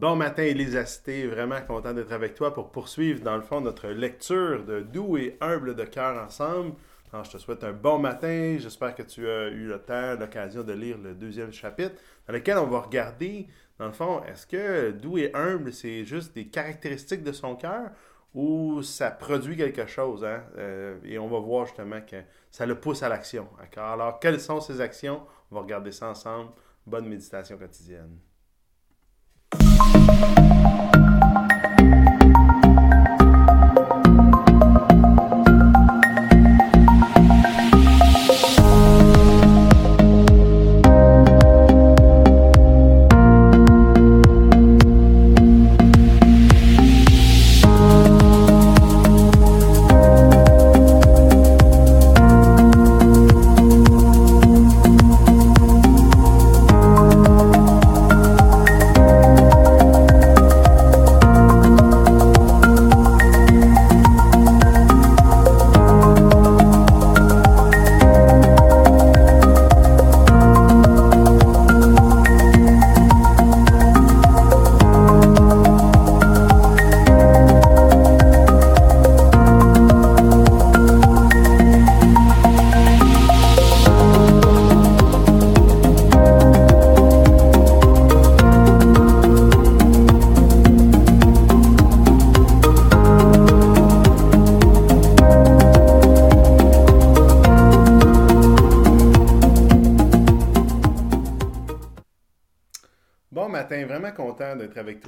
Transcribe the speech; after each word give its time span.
Bon 0.00 0.14
matin, 0.14 0.44
Elisa 0.44 0.86
Cité. 0.86 1.26
Vraiment 1.26 1.60
content 1.60 1.92
d'être 1.92 2.12
avec 2.12 2.36
toi 2.36 2.54
pour 2.54 2.70
poursuivre, 2.70 3.20
dans 3.20 3.34
le 3.34 3.42
fond, 3.42 3.60
notre 3.60 3.88
lecture 3.88 4.64
de 4.64 4.78
Doux 4.78 5.16
et 5.16 5.36
humble 5.40 5.74
de 5.74 5.82
cœur 5.82 6.22
ensemble. 6.22 6.74
Je 7.12 7.28
te 7.28 7.36
souhaite 7.36 7.64
un 7.64 7.72
bon 7.72 7.98
matin. 7.98 8.58
J'espère 8.60 8.94
que 8.94 9.02
tu 9.02 9.28
as 9.28 9.48
eu 9.48 9.66
le 9.66 9.80
temps, 9.80 10.14
l'occasion 10.14 10.62
de 10.62 10.72
lire 10.72 10.98
le 10.98 11.16
deuxième 11.16 11.52
chapitre, 11.52 11.96
dans 12.28 12.32
lequel 12.32 12.58
on 12.58 12.66
va 12.66 12.78
regarder, 12.78 13.48
dans 13.80 13.86
le 13.86 13.92
fond, 13.92 14.22
est-ce 14.22 14.46
que 14.46 14.92
doux 14.92 15.18
et 15.18 15.34
humble, 15.34 15.72
c'est 15.72 16.04
juste 16.04 16.32
des 16.32 16.46
caractéristiques 16.46 17.24
de 17.24 17.32
son 17.32 17.56
cœur 17.56 17.90
ou 18.34 18.82
ça 18.82 19.10
produit 19.10 19.56
quelque 19.56 19.88
chose? 19.88 20.24
Hein? 20.24 20.44
Euh, 20.58 20.96
et 21.02 21.18
on 21.18 21.26
va 21.26 21.40
voir 21.40 21.66
justement 21.66 22.02
que 22.02 22.22
ça 22.52 22.66
le 22.66 22.78
pousse 22.78 23.02
à 23.02 23.08
l'action. 23.08 23.48
Alors, 23.76 24.20
quelles 24.20 24.38
sont 24.38 24.60
ces 24.60 24.80
actions? 24.80 25.22
On 25.50 25.56
va 25.56 25.62
regarder 25.62 25.90
ça 25.90 26.08
ensemble. 26.08 26.52
Bonne 26.86 27.08
méditation 27.08 27.58
quotidienne. 27.58 28.16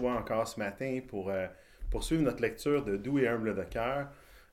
Encore 0.09 0.49
ce 0.49 0.59
matin 0.59 1.01
pour 1.07 1.31
euh, 1.31 1.47
poursuivre 1.91 2.23
notre 2.23 2.43
lecture 2.43 2.85
de 2.85 2.97
Doux 2.97 3.19
et 3.19 3.29
humble 3.29 3.55
de 3.55 3.63
cœur. 3.63 4.09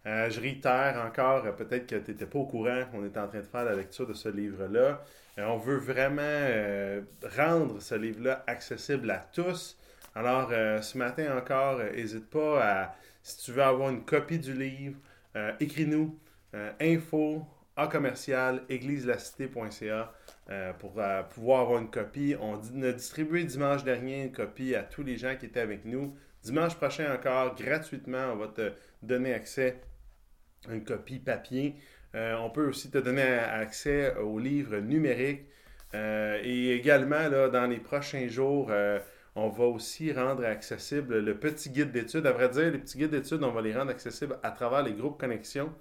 Euh, 0.05 0.29
je 0.29 0.39
réitère 0.39 1.03
encore, 1.05 1.45
euh, 1.45 1.51
peut-être 1.51 1.87
que 1.87 1.95
tu 1.95 2.11
n'étais 2.11 2.25
pas 2.25 2.39
au 2.39 2.45
courant 2.45 2.83
qu'on 2.91 3.05
était 3.05 3.19
en 3.19 3.27
train 3.27 3.39
de 3.39 3.45
faire 3.45 3.65
la 3.65 3.75
lecture 3.75 4.07
de 4.07 4.13
ce 4.13 4.29
livre-là. 4.29 5.03
on 5.37 5.57
veut 5.57 5.77
vraiment 5.77 6.21
rendre 7.37 7.81
ce 7.81 7.95
livre-là 7.95 8.43
accessible 8.47 9.11
à 9.11 9.19
tous. 9.19 9.77
Alors, 10.15 10.49
ce 10.49 10.97
matin 10.97 11.37
encore, 11.37 11.79
n'hésite 11.79 12.27
pas 12.29 12.63
à, 12.63 12.95
si 13.21 13.37
tu 13.45 13.51
veux 13.51 13.61
avoir 13.61 13.89
une 13.89 14.03
copie 14.03 14.39
du 14.39 14.53
livre, 14.53 14.97
écris-nous 15.59 16.17
info 16.79 17.45
à 17.75 17.87
commercial 17.87 18.63
égliselacité.ca 18.67 20.11
euh, 20.49 20.71
pour 20.71 20.93
euh, 20.97 21.23
pouvoir 21.23 21.63
avoir 21.63 21.81
une 21.81 21.89
copie. 21.89 22.33
On 22.39 22.55
a 22.81 22.91
distribué 22.93 23.43
dimanche 23.43 23.83
dernier 23.83 24.23
une 24.23 24.31
copie 24.31 24.75
à 24.75 24.83
tous 24.83 25.03
les 25.03 25.17
gens 25.17 25.35
qui 25.35 25.45
étaient 25.45 25.59
avec 25.59 25.83
nous. 25.83 26.15
Dimanche 26.41 26.75
prochain 26.75 27.13
encore, 27.13 27.53
gratuitement, 27.55 28.31
on 28.31 28.37
va 28.37 28.47
te 28.47 28.71
donner 29.01 29.33
accès 29.33 29.81
à 30.69 30.73
une 30.73 30.85
copie 30.85 31.19
papier. 31.19 31.75
Euh, 32.15 32.37
on 32.37 32.49
peut 32.49 32.65
aussi 32.65 32.89
te 32.89 32.97
donner 32.97 33.23
accès 33.23 34.15
au 34.15 34.39
livre 34.39 34.77
numérique. 34.77 35.41
et 35.93 36.75
également, 36.75 37.29
dans 37.29 37.67
les 37.69 37.79
prochains 37.79 38.29
jours, 38.29 38.71
on 39.35 39.49
va 39.49 39.65
aussi 39.65 40.13
rendre 40.13 40.45
accessible 40.45 41.19
le 41.19 41.37
petit 41.37 41.69
guide 41.71 41.91
d'études. 41.91 42.25
À 42.25 42.31
vrai 42.31 42.47
dire, 42.49 42.71
les 42.71 42.77
petits 42.77 42.97
guides 42.97 43.11
d'études, 43.11 43.43
on 43.43 43.51
va 43.51 43.61
les 43.61 43.75
rendre 43.75 43.91
accessibles 43.91 44.39
à 44.43 44.51
travers 44.51 44.83
les 44.83 44.93
groupes 44.93 45.19
connexion. 45.19 45.73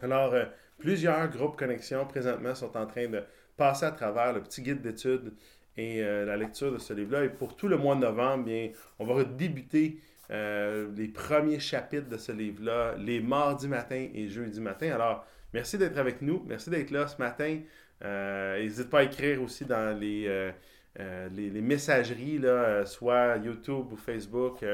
Alors, 0.00 0.34
plusieurs 0.78 1.28
groupes 1.28 1.58
connexion 1.58 2.06
présentement 2.06 2.54
sont 2.54 2.74
en 2.76 2.86
train 2.86 3.08
de 3.08 3.22
passer 3.56 3.86
à 3.86 3.90
travers 3.90 4.32
le 4.32 4.42
petit 4.42 4.62
guide 4.62 4.80
d'études 4.80 5.32
et 5.76 6.02
euh, 6.02 6.24
la 6.24 6.36
lecture 6.36 6.72
de 6.72 6.78
ce 6.78 6.92
livre-là. 6.92 7.24
Et 7.24 7.28
pour 7.28 7.56
tout 7.56 7.68
le 7.68 7.76
mois 7.76 7.94
de 7.94 8.00
novembre, 8.00 8.44
bien, 8.44 8.70
on 8.98 9.06
va 9.06 9.24
débuter 9.24 9.98
euh, 10.30 10.88
les 10.96 11.08
premiers 11.08 11.60
chapitres 11.60 12.08
de 12.08 12.16
ce 12.16 12.32
livre-là, 12.32 12.94
les 12.98 13.20
mardis 13.20 13.68
matin 13.68 14.08
et 14.14 14.28
jeudi 14.28 14.60
matin. 14.60 14.92
Alors, 14.92 15.26
merci 15.52 15.78
d'être 15.78 15.98
avec 15.98 16.22
nous. 16.22 16.44
Merci 16.46 16.70
d'être 16.70 16.90
là 16.90 17.06
ce 17.08 17.18
matin. 17.18 17.60
Euh, 18.04 18.60
n'hésite 18.60 18.90
pas 18.90 19.00
à 19.00 19.02
écrire 19.04 19.42
aussi 19.42 19.64
dans 19.64 19.98
les, 19.98 20.52
les, 20.96 21.60
messageries, 21.60 22.40
soit 22.86 23.36
YouTube 23.38 23.92
ou 23.92 23.96
Facebook, 23.96 24.64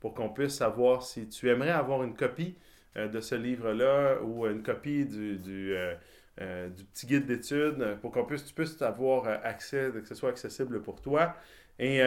pour 0.00 0.14
qu'on 0.14 0.28
puisse 0.28 0.54
savoir 0.54 1.02
si 1.02 1.28
tu 1.28 1.48
aimerais 1.48 1.70
avoir 1.70 2.02
une 2.02 2.14
copie 2.14 2.56
de 2.96 3.20
ce 3.20 3.34
livre-là 3.34 4.20
ou 4.22 4.46
une 4.46 4.62
copie 4.62 5.04
du 5.04 5.76
euh, 6.40 6.68
du 6.68 6.84
petit 6.84 7.06
guide 7.06 7.26
d'études 7.26 7.80
euh, 7.80 7.96
pour 7.96 8.12
qu'on 8.12 8.24
puisse, 8.24 8.44
tu 8.44 8.54
puisses 8.54 8.80
avoir 8.80 9.26
euh, 9.26 9.36
accès, 9.42 9.90
que 9.92 10.06
ce 10.06 10.14
soit 10.14 10.30
accessible 10.30 10.80
pour 10.82 11.00
toi. 11.00 11.34
Et, 11.80 12.00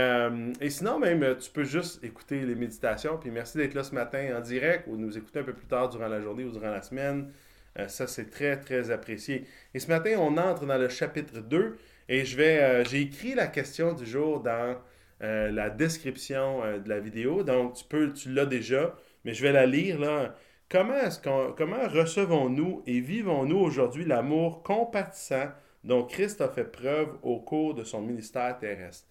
sinon, 0.69 0.99
même, 0.99 1.37
tu 1.37 1.49
peux 1.49 1.63
juste 1.63 2.03
écouter 2.03 2.41
les 2.41 2.55
méditations. 2.55 3.17
Puis 3.17 3.31
merci 3.31 3.57
d'être 3.57 3.73
là 3.73 3.83
ce 3.83 3.95
matin 3.95 4.37
en 4.37 4.41
direct 4.41 4.85
ou 4.87 4.97
nous 4.97 5.17
écouter 5.17 5.39
un 5.39 5.43
peu 5.43 5.53
plus 5.53 5.65
tard 5.65 5.89
durant 5.89 6.09
la 6.09 6.21
journée 6.21 6.43
ou 6.43 6.51
durant 6.51 6.71
la 6.71 6.81
semaine. 6.81 7.31
ça, 7.87 8.05
c'est 8.05 8.29
très, 8.29 8.59
très 8.59 8.91
apprécié. 8.91 9.47
Et 9.73 9.79
ce 9.79 9.87
matin, 9.87 10.17
on 10.19 10.35
entre 10.37 10.65
dans 10.65 10.77
le 10.77 10.89
chapitre 10.89 11.39
2 11.39 11.77
et 12.09 12.25
je 12.25 12.35
vais, 12.35 12.83
j'ai 12.83 12.99
écrit 12.99 13.33
la 13.33 13.47
question 13.47 13.93
du 13.93 14.05
jour 14.05 14.41
dans 14.41 14.75
la 15.21 15.69
description 15.69 16.63
de 16.77 16.89
la 16.89 16.99
vidéo. 16.99 17.43
Donc, 17.43 17.75
tu 17.75 17.85
peux, 17.85 18.11
tu 18.11 18.29
l'as 18.33 18.45
déjà, 18.45 18.93
mais 19.23 19.33
je 19.33 19.41
vais 19.41 19.53
la 19.53 19.65
lire 19.65 19.99
là. 19.99 20.35
Comment, 20.71 21.89
recevons-nous 21.89 22.81
et 22.87 23.01
vivons-nous 23.01 23.57
aujourd'hui 23.57 24.05
l'amour 24.05 24.63
compatissant 24.63 25.49
dont 25.83 26.05
Christ 26.05 26.39
a 26.39 26.47
fait 26.47 26.63
preuve 26.63 27.09
au 27.23 27.41
cours 27.41 27.73
de 27.75 27.83
son 27.83 28.01
ministère 28.01 28.57
terrestre? 28.57 29.05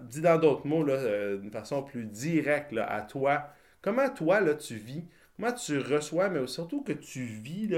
dit 0.00 0.20
dans 0.20 0.38
d'autres 0.38 0.66
mots, 0.66 0.88
euh, 0.88 1.36
d'une 1.36 1.52
façon 1.52 1.84
plus 1.84 2.06
directe 2.06 2.74
à 2.76 3.02
toi, 3.02 3.50
comment 3.82 4.08
toi 4.08 4.40
là, 4.40 4.54
tu 4.54 4.74
vis, 4.74 5.04
comment 5.36 5.52
tu 5.52 5.78
reçois, 5.78 6.28
mais 6.28 6.44
surtout 6.48 6.82
que 6.82 6.92
tu 6.92 7.22
vis 7.22 7.70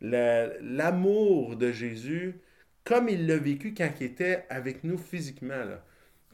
l'amour 0.00 1.56
de 1.56 1.70
Jésus 1.70 2.40
comme 2.82 3.08
il 3.08 3.28
l'a 3.28 3.36
vécu 3.36 3.74
quand 3.74 3.90
il 4.00 4.06
était 4.06 4.44
avec 4.48 4.82
nous 4.82 4.98
physiquement. 4.98 5.62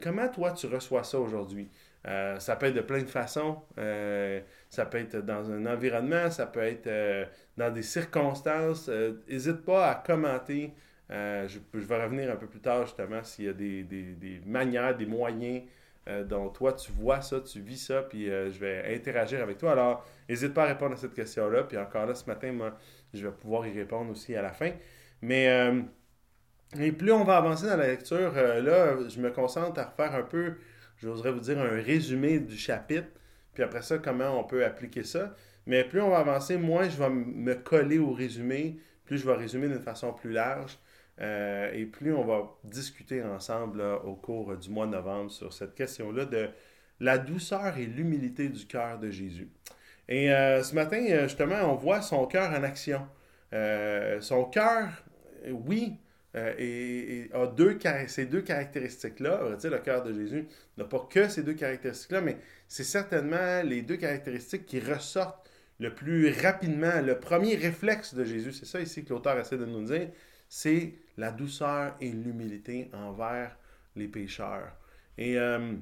Comment 0.00 0.28
toi 0.28 0.52
tu 0.52 0.66
reçois 0.66 1.04
ça 1.04 1.20
aujourd'hui? 1.20 1.68
Euh, 2.06 2.38
ça 2.40 2.56
peut 2.56 2.66
être 2.66 2.74
de 2.74 2.80
plein 2.80 3.02
de 3.02 3.08
façons. 3.08 3.62
Euh, 3.78 4.40
ça 4.72 4.86
peut 4.86 4.96
être 4.96 5.18
dans 5.18 5.52
un 5.52 5.66
environnement, 5.66 6.30
ça 6.30 6.46
peut 6.46 6.62
être 6.62 6.86
euh, 6.86 7.26
dans 7.58 7.70
des 7.70 7.82
circonstances. 7.82 8.88
N'hésite 9.28 9.66
pas 9.66 9.90
à 9.90 9.94
commenter. 9.94 10.72
Je, 11.10 11.58
vais 11.74 12.02
revenir 12.02 12.30
un 12.30 12.36
peu 12.36 12.46
plus 12.46 12.60
tard 12.60 12.86
justement 12.86 13.22
s'il 13.22 13.44
y 13.44 13.48
a 13.48 13.52
des, 13.52 13.84
des, 13.84 14.40
manières, 14.46 14.96
des 14.96 15.04
moyens 15.04 15.62
dont 16.26 16.48
toi 16.48 16.72
tu 16.72 16.90
vois 16.90 17.20
ça, 17.20 17.40
tu 17.42 17.60
vis 17.60 17.76
ça, 17.76 18.00
puis 18.00 18.28
je 18.28 18.58
vais 18.58 18.94
interagir 18.94 19.42
avec 19.42 19.58
toi. 19.58 19.72
Alors, 19.72 20.06
n'hésite 20.26 20.54
pas 20.54 20.64
à 20.64 20.68
répondre 20.68 20.94
à 20.94 20.96
cette 20.96 21.12
question-là. 21.12 21.64
Puis 21.64 21.76
encore 21.76 22.06
là, 22.06 22.14
ce 22.14 22.24
matin, 22.24 22.50
moi, 22.52 22.74
je 23.12 23.26
vais 23.26 23.32
pouvoir 23.32 23.66
y 23.66 23.78
répondre 23.78 24.10
aussi 24.10 24.34
à 24.34 24.40
la 24.40 24.52
fin. 24.52 24.70
Mais 25.20 25.48
et 26.80 26.92
plus 26.92 27.12
on 27.12 27.24
va 27.24 27.36
avancer 27.36 27.66
dans 27.66 27.76
la 27.76 27.88
lecture, 27.88 28.32
là, 28.32 28.96
je 29.06 29.20
me 29.20 29.30
concentre 29.30 29.78
à 29.78 29.84
refaire 29.84 30.14
un 30.14 30.22
peu 30.22 30.54
j'oserais 31.02 31.32
vous 31.32 31.40
dire, 31.40 31.58
un 31.60 31.82
résumé 31.82 32.38
du 32.38 32.56
chapitre, 32.56 33.08
puis 33.54 33.62
après 33.62 33.82
ça, 33.82 33.98
comment 33.98 34.38
on 34.38 34.44
peut 34.44 34.64
appliquer 34.64 35.04
ça? 35.04 35.34
Mais 35.66 35.84
plus 35.84 36.00
on 36.00 36.10
va 36.10 36.18
avancer, 36.18 36.56
moins 36.56 36.88
je 36.88 36.96
vais 36.96 37.10
me 37.10 37.54
coller 37.54 37.98
au 37.98 38.12
résumé, 38.12 38.78
plus 39.04 39.18
je 39.18 39.26
vais 39.26 39.34
résumer 39.34 39.68
d'une 39.68 39.80
façon 39.80 40.12
plus 40.12 40.32
large, 40.32 40.78
euh, 41.20 41.70
et 41.72 41.84
plus 41.84 42.12
on 42.14 42.24
va 42.24 42.56
discuter 42.64 43.22
ensemble 43.22 43.82
au 44.04 44.14
cours 44.14 44.56
du 44.56 44.70
mois 44.70 44.86
de 44.86 44.92
novembre 44.92 45.30
sur 45.30 45.52
cette 45.52 45.74
question-là 45.74 46.24
de 46.24 46.48
la 47.00 47.18
douceur 47.18 47.76
et 47.78 47.86
l'humilité 47.86 48.48
du 48.48 48.66
cœur 48.66 48.98
de 48.98 49.10
Jésus. 49.10 49.48
Et 50.08 50.32
euh, 50.32 50.62
ce 50.62 50.74
matin, 50.74 51.04
euh, 51.10 51.24
justement, 51.24 51.72
on 51.72 51.74
voit 51.74 52.02
son 52.02 52.26
cœur 52.26 52.50
en 52.50 52.62
action. 52.62 53.06
son 54.20 54.44
cœur, 54.44 54.88
oui, 55.50 55.96
euh, 56.34 56.54
et, 56.58 57.30
a 57.34 58.08
ces 58.08 58.26
deux 58.26 58.42
caractéristiques-là. 58.42 59.56
Le 59.62 59.78
cœur 59.78 60.02
de 60.02 60.12
Jésus 60.12 60.46
n'a 60.78 60.84
pas 60.84 61.06
que 61.10 61.28
ces 61.28 61.42
deux 61.42 61.54
caractéristiques-là, 61.54 62.20
mais 62.22 62.38
c'est 62.68 62.84
certainement 62.84 63.62
les 63.62 63.82
deux 63.82 63.96
caractéristiques 63.96 64.64
qui 64.64 64.80
ressortent 64.80 65.50
le 65.78 65.94
plus 65.94 66.32
rapidement. 66.40 67.00
Le 67.02 67.18
premier 67.18 67.56
réflexe 67.56 68.14
de 68.14 68.24
Jésus, 68.24 68.52
c'est 68.52 68.66
ça 68.66 68.80
ici 68.80 69.04
que 69.04 69.10
l'auteur 69.10 69.38
essaie 69.38 69.58
de 69.58 69.66
nous 69.66 69.84
dire, 69.84 70.08
c'est 70.48 70.94
la 71.18 71.32
douceur 71.32 71.96
et 72.00 72.10
l'humilité 72.10 72.90
envers 72.94 73.58
les 73.94 74.08
pécheurs. 74.08 74.72
Et, 75.18 75.38
euh, 75.38 75.74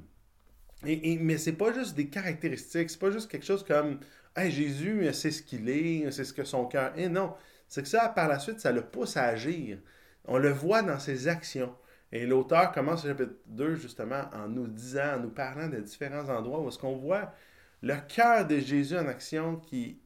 et, 0.85 1.17
mais 1.17 1.37
pas 1.57 1.71
juste 1.73 1.95
des 1.95 2.07
caractéristiques, 2.07 2.89
c'est 2.89 2.99
pas 2.99 3.11
juste 3.11 3.31
quelque 3.31 3.45
chose 3.45 3.63
comme 3.63 3.99
hey, 4.35 4.51
Jésus, 4.51 5.07
c'est 5.13 5.31
ce 5.31 5.43
qu'il 5.43 5.69
est, 5.69 6.11
c'est 6.11 6.25
ce 6.25 6.33
que 6.33 6.43
son 6.43 6.65
cœur 6.65 6.91
est. 6.97 7.09
Non, 7.09 7.33
c'est 7.67 7.83
que 7.83 7.87
ça, 7.87 8.09
par 8.09 8.27
la 8.27 8.39
suite, 8.39 8.59
ça 8.59 8.71
le 8.71 8.81
pousse 8.81 9.17
à 9.17 9.25
agir. 9.25 9.77
On 10.25 10.37
le 10.37 10.49
voit 10.49 10.81
dans 10.81 10.99
ses 10.99 11.27
actions. 11.27 11.75
Et 12.11 12.25
l'auteur 12.25 12.71
commence 12.71 13.05
le 13.05 13.11
chapitre 13.11 13.35
2 13.47 13.75
justement 13.75 14.23
en 14.33 14.47
nous 14.47 14.67
disant, 14.67 15.15
en 15.15 15.19
nous 15.19 15.29
parlant 15.29 15.69
de 15.69 15.79
différents 15.79 16.29
endroits 16.29 16.61
où 16.61 16.67
est-ce 16.67 16.77
qu'on 16.77 16.97
voit 16.97 17.33
le 17.81 17.95
cœur 18.07 18.45
de 18.45 18.59
Jésus 18.59 18.97
en 18.97 19.07
action 19.07 19.55
qui 19.57 19.99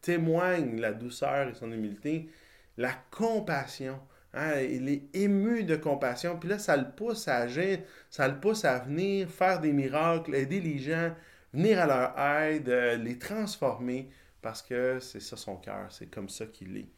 témoigne 0.00 0.80
la 0.80 0.92
douceur 0.92 1.48
et 1.48 1.54
son 1.54 1.72
humilité, 1.72 2.28
la 2.76 2.92
compassion. 3.10 3.98
Hein, 4.34 4.60
il 4.60 4.88
est 4.88 5.14
ému 5.14 5.64
de 5.64 5.76
compassion. 5.76 6.38
Puis 6.38 6.48
là, 6.48 6.58
ça 6.58 6.76
le 6.76 6.90
pousse 6.90 7.28
à 7.28 7.38
agir, 7.38 7.80
ça 8.08 8.28
le 8.28 8.40
pousse 8.40 8.64
à 8.64 8.78
venir 8.78 9.28
faire 9.28 9.60
des 9.60 9.72
miracles, 9.72 10.34
aider 10.34 10.60
les 10.60 10.78
gens, 10.78 11.12
venir 11.52 11.80
à 11.80 11.86
leur 11.86 12.18
aide, 12.18 12.68
euh, 12.68 12.96
les 12.96 13.18
transformer, 13.18 14.08
parce 14.40 14.62
que 14.62 15.00
c'est 15.00 15.20
ça 15.20 15.36
son 15.36 15.56
cœur, 15.56 15.86
c'est 15.90 16.06
comme 16.06 16.30
ça 16.30 16.46
qu'il 16.46 16.78
est. 16.78 16.88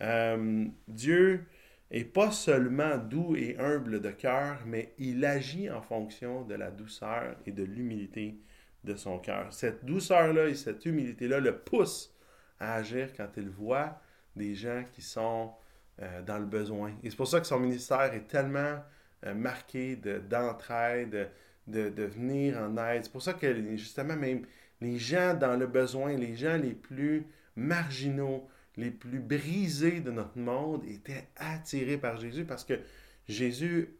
Euh, 0.00 0.64
Dieu 0.86 1.44
est 1.90 2.04
pas 2.04 2.30
seulement 2.30 2.98
doux 2.98 3.34
et 3.36 3.56
humble 3.58 4.00
de 4.00 4.10
cœur, 4.10 4.58
mais 4.66 4.92
il 4.98 5.24
agit 5.24 5.70
en 5.70 5.80
fonction 5.80 6.42
de 6.42 6.54
la 6.54 6.70
douceur 6.70 7.36
et 7.46 7.52
de 7.52 7.62
l'humilité 7.62 8.38
de 8.84 8.94
son 8.94 9.18
cœur. 9.18 9.52
Cette 9.52 9.84
douceur-là 9.84 10.48
et 10.48 10.54
cette 10.54 10.84
humilité-là 10.84 11.40
le 11.40 11.56
poussent 11.56 12.14
à 12.60 12.74
agir 12.74 13.08
quand 13.16 13.28
il 13.36 13.48
voit 13.48 14.00
des 14.36 14.54
gens 14.54 14.84
qui 14.92 15.02
sont 15.02 15.52
euh, 16.00 16.22
dans 16.22 16.38
le 16.38 16.46
besoin. 16.46 16.92
Et 17.02 17.10
c'est 17.10 17.16
pour 17.16 17.28
ça 17.28 17.40
que 17.40 17.46
son 17.46 17.58
ministère 17.58 18.12
est 18.14 18.28
tellement 18.28 18.78
euh, 19.26 19.34
marqué 19.34 19.96
d'entraide, 19.96 21.30
de, 21.66 21.88
de, 21.88 22.02
venir 22.04 22.58
en 22.58 22.76
aide. 22.76 23.04
C'est 23.04 23.12
pour 23.12 23.22
ça 23.22 23.34
que 23.34 23.76
justement 23.76 24.16
même 24.16 24.42
les 24.80 24.98
gens 24.98 25.34
dans 25.34 25.56
le 25.56 25.66
besoin, 25.66 26.16
les 26.16 26.36
gens 26.36 26.56
les 26.56 26.74
plus 26.74 27.26
marginaux, 27.56 28.48
les 28.78 28.90
plus 28.90 29.18
brisés 29.18 30.00
de 30.00 30.10
notre 30.10 30.38
monde 30.38 30.84
étaient 30.86 31.28
attirés 31.36 31.98
par 31.98 32.18
Jésus 32.18 32.44
parce 32.44 32.64
que 32.64 32.80
Jésus, 33.28 33.90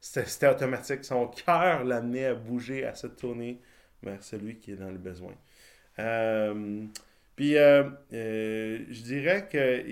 c'était 0.00 0.48
automatique. 0.48 1.04
Son 1.04 1.28
cœur 1.28 1.84
l'amenait 1.84 2.26
à 2.26 2.34
bouger, 2.34 2.84
à 2.84 2.94
se 2.94 3.06
tourner 3.06 3.60
vers 4.02 4.22
celui 4.22 4.56
qui 4.56 4.72
est 4.72 4.76
dans 4.76 4.90
le 4.90 4.98
besoin. 4.98 5.34
Euh, 5.98 6.86
puis, 7.36 7.56
euh, 7.56 7.84
euh, 8.12 8.84
je 8.90 9.02
dirais 9.02 9.48
que 9.50 9.84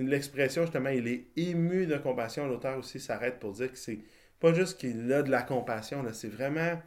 l'expression, 0.00 0.62
justement, 0.62 0.90
il 0.90 1.08
est 1.08 1.26
ému 1.36 1.86
de 1.86 1.96
compassion. 1.96 2.46
L'auteur 2.46 2.78
aussi 2.78 3.00
s'arrête 3.00 3.38
pour 3.38 3.52
dire 3.52 3.72
que 3.72 3.78
c'est 3.78 3.98
pas 4.40 4.52
juste 4.52 4.78
qu'il 4.78 5.12
a 5.12 5.22
de 5.22 5.30
la 5.30 5.42
compassion, 5.42 6.04
c'est 6.12 6.28
vraiment, 6.28 6.80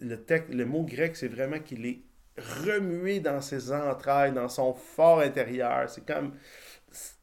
le, 0.00 0.16
texte, 0.16 0.52
le 0.52 0.66
mot 0.66 0.82
grec, 0.82 1.16
c'est 1.16 1.28
vraiment 1.28 1.60
qu'il 1.60 1.86
est 1.86 2.00
remué 2.36 3.20
dans 3.20 3.40
ses 3.40 3.72
entrailles, 3.72 4.32
dans 4.32 4.48
son 4.48 4.74
fort 4.74 5.20
intérieur. 5.20 5.88
C'est 5.88 6.06
comme, 6.06 6.34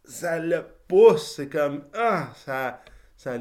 ça 0.04 0.40
le 0.40 0.66
pousse, 0.88 1.36
c'est 1.36 1.50
comme, 1.50 1.84
ah, 1.94 2.32
ça, 2.36 2.82
ça, 3.18 3.38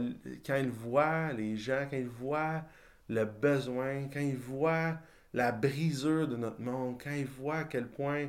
quand 0.47 0.56
il 0.56 0.70
voit 0.70 1.32
les 1.32 1.56
gens, 1.56 1.87
quand 1.91 1.97
il 1.97 2.09
voit 2.09 2.65
le 3.09 3.25
besoin, 3.25 4.09
quand 4.12 4.20
il 4.20 4.37
voit 4.37 4.99
la 5.32 5.53
brisure 5.53 6.29
de 6.29 6.37
notre 6.37 6.61
monde, 6.61 7.00
quand 7.03 7.12
il 7.12 7.26
voit 7.26 7.59
à 7.59 7.65
quel 7.65 7.88
point 7.88 8.29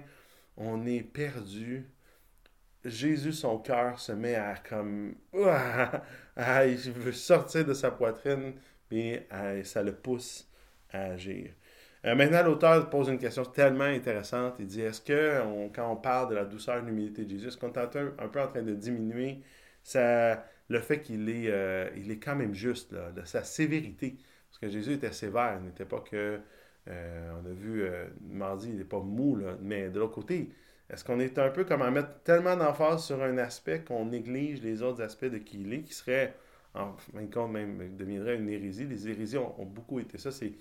on 0.58 0.86
est 0.86 1.04
perdu, 1.04 1.88
Jésus, 2.86 3.34
son 3.34 3.58
cœur 3.60 4.00
se 4.00 4.14
met 4.14 4.36
à 4.36 4.56
comme, 4.56 5.16
ah, 5.46 6.02
il 6.66 6.92
veut 6.92 7.12
sortir 7.12 7.66
de 7.66 7.74
sa 7.74 7.92
poitrine, 7.92 8.54
et 8.92 9.28
ça 9.64 9.84
le 9.84 9.94
pousse 9.94 10.50
à 10.92 11.04
agir. 11.04 11.52
Euh, 12.06 12.16
maintenant, 12.16 12.44
l'auteur 12.44 12.90
pose 12.90 13.10
une 13.10 13.18
question 13.18 13.44
tellement 13.44 13.84
intéressante. 13.84 14.56
Il 14.60 14.68
dit 14.68 14.82
Est-ce 14.82 15.02
que, 15.02 15.42
quand 15.74 15.92
on 15.92 15.98
parle 15.98 16.30
de 16.30 16.36
la 16.36 16.46
douceur 16.46 16.78
et 16.78 16.82
l'humilité 16.82 17.26
de 17.26 17.30
Jésus, 17.30 17.48
est-ce 17.48 17.58
qu'on 17.58 17.72
est 17.74 17.78
un, 17.78 17.88
peu 17.88 18.42
en 18.42 18.48
train 18.48 18.62
de 18.62 18.74
diminuer 18.74 19.42
le 19.96 20.80
fait 20.80 21.02
qu'il 21.02 21.30
est, 21.30 21.50
euh, 21.50 21.90
est 21.96 22.20
quand 22.20 22.36
même 22.36 22.54
juste, 22.54 22.94
de 22.94 23.24
sa 23.26 23.44
sévérité? 23.44 24.18
Parce 24.50 24.60
que 24.60 24.70
Jésus 24.70 24.94
était 24.94 25.12
sévère, 25.12 25.58
il 25.60 25.66
n'était 25.66 25.86
pas 25.86 26.00
que. 26.00 26.40
Euh, 26.88 27.32
on 27.44 27.46
a 27.46 27.54
vu 27.54 27.86
mardi, 28.22 28.70
il 28.70 28.78
n'est 28.78 28.84
pas 28.84 29.00
mou, 29.00 29.38
mais 29.62 29.90
de 29.90 30.00
l'autre 30.00 30.16
côté, 30.16 30.50
est-ce 30.90 31.04
qu'on 31.04 31.20
est 31.20 31.38
un 31.38 31.50
peu 31.50 31.66
comme 31.66 31.82
à 31.82 31.92
mettre 31.92 32.22
tellement 32.24 32.56
d'emphase 32.56 33.04
sur 33.06 33.22
un 33.22 33.38
aspect 33.38 33.84
qu'on 33.84 34.06
néglige 34.06 34.62
les 34.64 34.82
autres 34.82 35.04
aspects 35.04 35.26
de 35.26 35.38
qui 35.38 35.62
il 35.62 35.74
est, 35.74 35.82
qui 35.82 35.94
serait, 35.94 36.34
en 36.74 36.94
fin 36.94 37.22
de 37.22 37.34
compte, 37.34 37.52
même 37.52 37.96
deviendrait 37.96 38.38
une 38.38 38.50
hérésie? 38.50 38.86
Les 38.86 39.08
hérésies 39.08 39.38
ont 39.38 39.66
beaucoup 39.66 40.00
été 40.00 40.18
ça. 40.18 40.32
C'est 40.32 40.54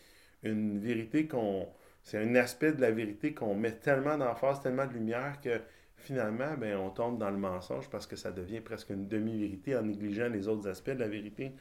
une 0.42 0.78
vérité 0.78 1.26
qu'on. 1.26 1.68
C'est 2.02 2.18
un 2.18 2.34
aspect 2.36 2.72
de 2.72 2.80
la 2.80 2.90
vérité 2.90 3.34
qu'on 3.34 3.54
met 3.54 3.72
tellement 3.72 4.16
d'emphase, 4.16 4.62
tellement 4.62 4.86
de 4.86 4.92
lumière 4.94 5.40
que 5.42 5.60
finalement, 5.96 6.56
ben, 6.56 6.76
on 6.76 6.90
tombe 6.90 7.18
dans 7.18 7.30
le 7.30 7.36
mensonge 7.36 7.90
parce 7.90 8.06
que 8.06 8.16
ça 8.16 8.30
devient 8.30 8.60
presque 8.60 8.90
une 8.90 9.08
demi-vérité 9.08 9.76
en 9.76 9.82
négligeant 9.82 10.28
les 10.28 10.48
autres 10.48 10.68
aspects 10.68 10.90
de 10.90 11.00
la 11.00 11.08
vérité. 11.08 11.52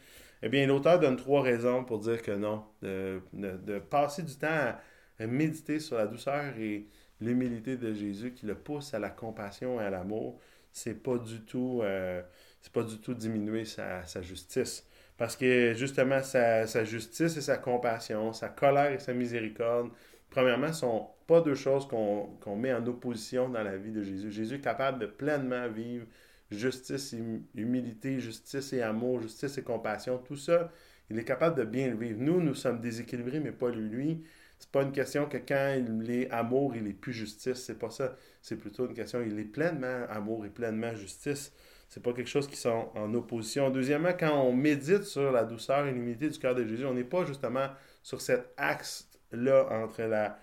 Eh 0.41 0.50
bien, 0.50 0.68
l'auteur 0.68 1.00
donne 1.00 1.18
trois 1.18 1.41
raisons 1.41 1.83
pour 1.83 2.00
dire 2.00 2.21
que 2.21 2.31
non. 2.31 2.63
De, 2.81 3.21
de, 3.33 3.79
passer 3.79 4.24
du 4.24 4.35
temps 4.35 4.75
à 5.19 5.27
méditer 5.27 5.80
sur 5.80 5.97
la 5.97 6.06
douceur 6.06 6.56
et 6.57 6.88
l'humilité 7.19 7.75
de 7.75 7.94
Jésus 7.94 8.33
qui 8.33 8.45
le 8.45 8.56
pousse 8.56 8.94
à 8.94 9.00
la 9.00 9.09
compassion 9.09 9.81
et 9.81 9.83
à 9.83 9.89
l'amour, 9.89 10.39
c'est 10.71 11.01
pas 11.01 11.18
du 11.18 11.41
tout 11.41 11.81
euh, 11.83 12.21
c'est 12.62 12.71
pas 12.71 12.83
du 12.83 13.00
tout 13.00 13.13
diminuer 13.13 13.65
sa, 13.65 14.03
sa 14.06 14.21
justice. 14.21 14.86
Parce 15.17 15.35
que 15.35 15.73
justement, 15.75 16.21
sa, 16.21 16.65
justice 16.83 17.37
et 17.37 17.41
sa 17.41 17.57
compassion, 17.57 18.33
sa 18.33 18.49
colère 18.49 18.91
et 18.91 18.99
sa 18.99 19.13
miséricorde, 19.13 19.89
premièrement, 20.29 20.71
sont 20.73 21.07
pas 21.25 21.41
deux 21.41 21.55
choses 21.55 21.87
qu'on 21.87 22.55
met 22.55 22.73
en 22.73 22.85
opposition 22.85 23.49
dans 23.49 23.63
la 23.63 23.77
vie 23.77 23.91
de 23.91 24.03
Jésus. 24.03 24.31
Jésus 24.31 24.55
est 24.55 24.61
capable 24.61 24.99
de 24.99 25.07
pleinement 25.07 25.68
vivre 25.69 26.06
justice 26.51 27.13
et 27.13 27.21
humilité, 27.56 28.19
justice 28.19 28.73
et 28.73 28.81
amour, 28.81 29.21
justice 29.21 29.57
et 29.57 29.63
compassion, 29.63 30.18
tout 30.19 30.37
ça, 30.37 30.71
il 31.09 31.19
est 31.19 31.23
capable 31.23 31.57
de 31.57 31.63
bien 31.63 31.89
le 31.89 31.97
vivre. 31.97 32.19
Nous, 32.19 32.42
nous 32.42 32.56
sommes 32.56 32.81
déséquilibrés, 32.81 33.39
mais 33.39 33.51
pas 33.51 33.69
lui. 33.69 33.89
Lui, 33.89 34.23
c'est 34.59 34.71
pas 34.71 34.83
une 34.83 34.92
question 34.92 35.25
que 35.27 35.37
quand 35.37 35.75
il 35.77 36.11
est 36.11 36.30
amour, 36.31 36.75
il 36.75 36.87
est 36.87 36.94
plus 36.94 37.13
justice. 37.13 37.63
C'est 37.65 37.80
pas 37.80 37.89
ça. 37.89 38.15
C'est 38.42 38.57
plutôt 38.57 38.87
une 38.87 38.94
question, 38.94 39.21
il 39.21 39.39
est 39.39 39.45
pleinement 39.45 40.06
amour 40.09 40.45
et 40.45 40.49
pleinement 40.49 40.94
justice. 40.95 41.53
C'est 41.87 42.03
pas 42.03 42.13
quelque 42.13 42.29
chose 42.29 42.47
qui 42.47 42.57
sont 42.57 42.89
en 42.95 43.13
opposition. 43.13 43.69
Deuxièmement, 43.69 44.13
quand 44.17 44.41
on 44.41 44.53
médite 44.53 45.03
sur 45.03 45.31
la 45.31 45.45
douceur 45.45 45.87
et 45.87 45.91
l'humilité 45.91 46.29
du 46.29 46.37
cœur 46.37 46.53
de 46.53 46.65
Jésus, 46.65 46.85
on 46.85 46.94
n'est 46.94 47.03
pas 47.03 47.25
justement 47.25 47.67
sur 48.03 48.19
cet 48.21 48.53
axe-là 48.57 49.67
entre 49.71 50.03
la 50.03 50.37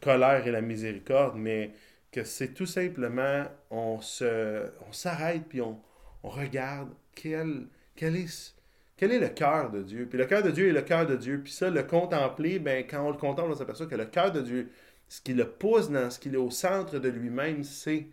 colère 0.00 0.46
et 0.46 0.50
la 0.50 0.60
miséricorde, 0.60 1.36
mais 1.36 1.72
que 2.10 2.24
c'est 2.24 2.54
tout 2.54 2.66
simplement, 2.66 3.44
on 3.70 4.00
se, 4.00 4.70
on 4.88 4.92
s'arrête 4.92 5.44
puis 5.48 5.60
on, 5.60 5.80
regarde 6.22 6.90
quel, 7.14 7.68
est 8.06 9.18
le 9.18 9.28
cœur 9.28 9.70
de 9.70 9.82
Dieu? 9.82 10.06
Puis 10.08 10.18
le 10.18 10.26
cœur 10.26 10.42
de 10.42 10.50
Dieu 10.50 10.68
est 10.68 10.72
le 10.72 10.82
cœur 10.82 11.06
de 11.06 11.16
Dieu. 11.16 11.40
Puis 11.42 11.52
ça, 11.52 11.70
le 11.70 11.82
contempler, 11.84 12.58
ben, 12.58 12.84
quand 12.88 13.06
on 13.06 13.10
le 13.10 13.16
contemple, 13.16 13.50
on 13.52 13.54
s'aperçoit 13.54 13.86
que 13.86 13.94
le 13.94 14.06
cœur 14.06 14.32
de 14.32 14.40
Dieu, 14.40 14.70
ce 15.08 15.20
qui 15.20 15.32
le 15.32 15.48
pousse 15.48 15.90
dans 15.90 16.10
ce 16.10 16.18
qu'il 16.18 16.34
est 16.34 16.38
au 16.38 16.50
centre 16.50 16.98
de 16.98 17.08
lui-même, 17.08 17.62
c'est 17.62 18.08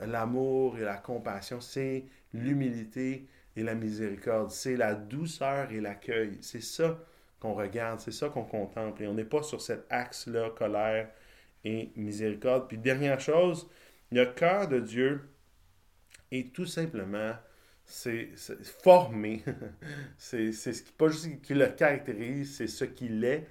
l'amour 0.00 0.78
et 0.78 0.82
la 0.82 0.96
compassion, 0.96 1.60
c'est 1.60 2.06
l'humilité 2.32 3.26
et 3.56 3.62
la 3.62 3.74
miséricorde, 3.74 4.50
c'est 4.50 4.76
la 4.76 4.94
douceur 4.94 5.70
et 5.72 5.80
l'accueil. 5.80 6.38
C'est 6.40 6.62
ça 6.62 6.98
qu'on 7.40 7.54
regarde, 7.54 8.00
c'est 8.00 8.12
ça 8.12 8.28
qu'on 8.28 8.44
contemple. 8.44 9.02
Et 9.02 9.06
on 9.06 9.14
n'est 9.14 9.24
pas 9.24 9.42
sur 9.42 9.60
cet 9.60 9.86
axe-là, 9.90 10.50
colère 10.50 11.08
et 11.64 11.90
miséricorde. 11.96 12.68
Puis 12.68 12.78
dernière 12.78 13.20
chose, 13.20 13.68
le 14.10 14.24
cœur 14.26 14.68
de 14.68 14.80
Dieu 14.80 15.28
est 16.30 16.52
tout 16.52 16.66
simplement 16.66 17.34
c'est 17.84 18.30
formé. 18.82 19.42
c'est 20.16 20.52
ce 20.52 20.70
qui, 20.70 20.92
pas 20.92 21.08
juste 21.08 21.42
qui 21.42 21.54
le 21.54 21.66
caractérise, 21.66 22.56
c'est 22.56 22.66
ce 22.66 22.84
qu'il 22.84 23.24
est. 23.24 23.46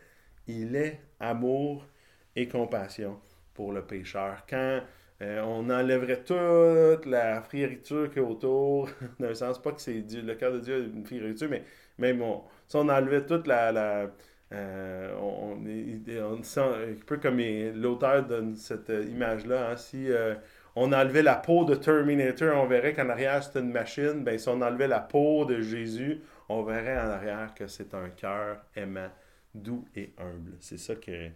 Il 0.47 0.75
est 0.75 0.99
amour 1.19 1.87
et 2.35 2.47
compassion 2.47 3.19
pour 3.53 3.71
le 3.71 3.85
pécheur. 3.85 4.45
Quand 4.49 4.81
euh, 5.21 5.41
on 5.43 5.69
enlèverait 5.69 6.23
toute 6.23 7.05
la 7.05 7.41
friériture 7.41 8.09
qu'il 8.09 8.23
y 8.23 8.25
a 8.25 8.27
autour, 8.27 8.89
dans 9.19 9.27
le 9.27 9.35
sens, 9.35 9.61
pas 9.61 9.71
que 9.71 9.81
c'est 9.81 10.03
le 10.11 10.35
cœur 10.35 10.51
de 10.53 10.59
Dieu 10.59 10.75
a 10.75 10.79
une 10.79 11.05
friériture, 11.05 11.47
mais 11.49 11.63
même 11.99 12.23
si 12.67 12.75
on 12.75 12.89
enlevait 12.89 13.25
toute 13.25 13.45
la. 13.47 14.09
euh, 14.53 15.15
on, 15.21 15.57
on, 15.59 16.43
sent 16.43 16.59
un 16.61 16.95
peu 17.05 17.17
comme 17.17 17.39
l'auteur 17.75 18.23
donne 18.25 18.55
cette 18.55 18.89
image-là, 18.89 19.71
hein, 19.71 19.77
si 19.77 20.11
euh, 20.11 20.33
on 20.75 20.91
enlevait 20.91 21.21
la 21.23 21.35
peau 21.35 21.65
de 21.65 21.75
Terminator, 21.75 22.57
on 22.57 22.65
verrait 22.67 22.93
qu'en 22.93 23.09
arrière 23.09 23.43
c'est 23.43 23.59
une 23.59 23.71
machine. 23.71 24.23
Ben, 24.23 24.37
si 24.39 24.49
on 24.49 24.61
enlevait 24.61 24.87
la 24.87 24.99
peau 25.01 25.45
de 25.45 25.61
Jésus, 25.61 26.21
on 26.49 26.63
verrait 26.63 26.97
en 26.97 27.09
arrière 27.09 27.53
que 27.53 27.67
c'est 27.67 27.93
un 27.93 28.09
cœur 28.09 28.65
aimant, 28.75 29.09
doux 29.53 29.85
et 29.95 30.13
humble. 30.17 30.53
C'est 30.59 30.79
ça 30.79 30.95
que 30.95 31.29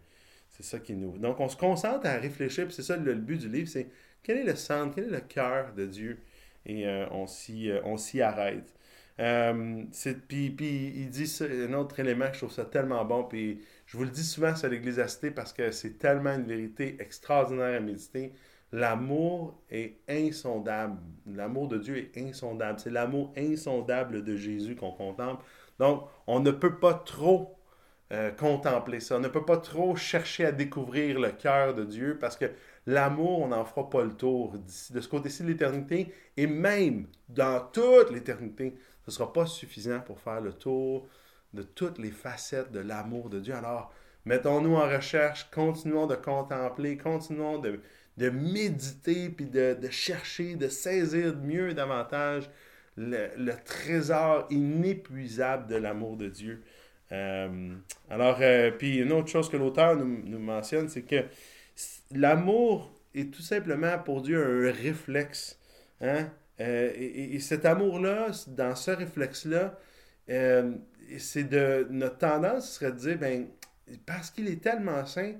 c'est 0.55 0.63
ça 0.63 0.79
qui 0.79 0.93
nous. 0.93 1.17
Donc 1.17 1.39
on 1.39 1.49
se 1.49 1.57
concentre 1.57 2.05
à 2.05 2.15
réfléchir, 2.15 2.71
c'est 2.71 2.83
ça 2.83 2.95
le, 2.95 3.15
but 3.15 3.37
du 3.37 3.49
livre, 3.49 3.67
c'est 3.67 3.87
quel 4.23 4.37
est 4.37 4.43
le 4.43 4.55
centre, 4.55 4.95
quel 4.95 5.05
est 5.05 5.09
le 5.09 5.21
cœur 5.21 5.73
de 5.73 5.85
Dieu, 5.85 6.19
et 6.65 6.87
euh, 6.87 7.05
on 7.11 7.27
s'y 7.27 7.69
euh, 7.69 7.81
on 7.83 7.97
s'y 7.97 8.21
arrête. 8.21 8.73
Euh, 9.19 9.83
puis, 10.27 10.93
il 10.95 11.09
dit 11.09 11.27
ça, 11.27 11.45
un 11.45 11.73
autre 11.73 11.99
élément, 11.99 12.25
je 12.33 12.39
trouve 12.39 12.51
ça 12.51 12.65
tellement 12.65 13.05
bon, 13.05 13.23
puis 13.23 13.61
je 13.85 13.97
vous 13.97 14.03
le 14.03 14.09
dis 14.09 14.23
souvent 14.23 14.55
sur 14.55 14.67
l'Ecclésiasté 14.69 15.31
parce 15.31 15.53
que 15.53 15.71
c'est 15.71 15.97
tellement 15.97 16.33
une 16.33 16.43
vérité 16.43 16.97
extraordinaire 16.99 17.77
à 17.77 17.79
méditer. 17.79 18.33
L'amour 18.73 19.61
est 19.69 19.99
insondable. 20.09 20.99
L'amour 21.33 21.69
de 21.69 21.77
Dieu 21.77 21.97
est 21.97 22.17
insondable. 22.17 22.79
C'est 22.79 22.89
l'amour 22.89 23.31
insondable 23.37 24.23
de 24.23 24.35
Jésus 24.35 24.75
qu'on 24.75 24.91
contemple. 24.91 25.45
Donc, 25.79 26.03
on 26.27 26.41
ne 26.41 26.51
peut 26.51 26.77
pas 26.77 26.93
trop 26.93 27.55
euh, 28.11 28.31
contempler 28.31 28.99
ça. 28.99 29.17
On 29.17 29.19
ne 29.19 29.27
peut 29.27 29.45
pas 29.45 29.57
trop 29.57 29.95
chercher 29.95 30.45
à 30.45 30.51
découvrir 30.51 31.19
le 31.19 31.31
cœur 31.31 31.73
de 31.73 31.83
Dieu 31.83 32.17
parce 32.19 32.37
que 32.37 32.45
l'amour, 32.85 33.41
on 33.41 33.47
n'en 33.47 33.65
fera 33.65 33.89
pas 33.89 34.03
le 34.03 34.13
tour 34.13 34.53
de 34.53 35.01
ce 35.01 35.07
côté-ci 35.07 35.43
de 35.43 35.47
l'éternité 35.47 36.13
et 36.37 36.47
même 36.47 37.07
dans 37.29 37.59
toute 37.71 38.11
l'éternité, 38.11 38.75
ce 39.05 39.11
ne 39.11 39.13
sera 39.13 39.33
pas 39.33 39.45
suffisant 39.45 39.99
pour 40.01 40.19
faire 40.19 40.41
le 40.41 40.53
tour 40.53 41.07
de 41.53 41.63
toutes 41.63 41.97
les 41.97 42.11
facettes 42.11 42.71
de 42.71 42.79
l'amour 42.79 43.29
de 43.29 43.39
Dieu. 43.39 43.55
Alors, 43.55 43.91
mettons-nous 44.25 44.75
en 44.75 44.87
recherche, 44.87 45.49
continuons 45.51 46.05
de 46.05 46.15
contempler, 46.15 46.97
continuons 46.97 47.59
de, 47.59 47.79
méditer, 48.29 49.29
puis 49.29 49.45
de, 49.45 49.77
chercher, 49.89 50.55
de 50.55 50.67
saisir 50.67 51.35
mieux 51.37 51.73
davantage 51.73 52.49
le, 52.97 53.51
trésor 53.63 54.47
inépuisable 54.49 55.67
de 55.67 55.75
l'amour 55.75 56.17
de 56.17 56.27
Dieu. 56.27 56.63
Euh, 57.11 57.75
alors, 58.09 58.37
euh, 58.41 58.71
puis 58.71 58.97
une 58.97 59.11
autre 59.11 59.29
chose 59.29 59.49
que 59.49 59.57
l'auteur 59.57 59.95
nous, 59.95 60.39
mentionne, 60.39 60.89
c'est 60.89 61.03
que 61.03 61.23
l'amour 62.11 62.91
est 63.13 63.31
tout 63.33 63.41
simplement 63.41 63.97
pour 63.99 64.21
Dieu 64.21 64.43
un 64.43 64.71
réflexe. 64.71 65.59
Hein? 66.01 66.29
Euh, 66.59 66.91
et, 66.95 67.39
cet 67.39 67.65
amour-là, 67.65 68.27
dans 68.47 68.75
ce 68.75 68.91
réflexe-là, 68.91 69.77
c'est 70.27 71.43
de 71.43 71.87
notre 71.89 72.17
tendance 72.17 72.71
serait 72.73 72.91
de 72.91 72.97
dire, 72.97 73.17
ben, 73.17 73.47
parce 74.05 74.31
qu'il 74.31 74.47
est 74.47 74.61
tellement 74.61 75.05
saint, 75.05 75.33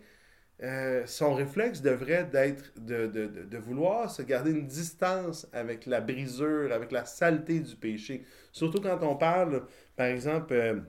son 1.05 1.33
réflexe 1.33 1.81
devrait 1.81 2.29
être 2.33 2.71
de, 2.77 3.57
vouloir 3.57 4.11
se 4.11 4.21
garder 4.21 4.51
une 4.51 4.67
distance 4.67 5.47
avec 5.53 5.85
la 5.85 6.01
brisure, 6.01 6.71
avec 6.71 6.91
la 6.91 7.05
saleté 7.05 7.59
du 7.59 7.75
péché. 7.75 8.23
Surtout 8.51 8.81
quand 8.81 8.99
on 9.01 9.15
parle, 9.15 9.63
par 9.95 10.07
exemple, 10.07 10.83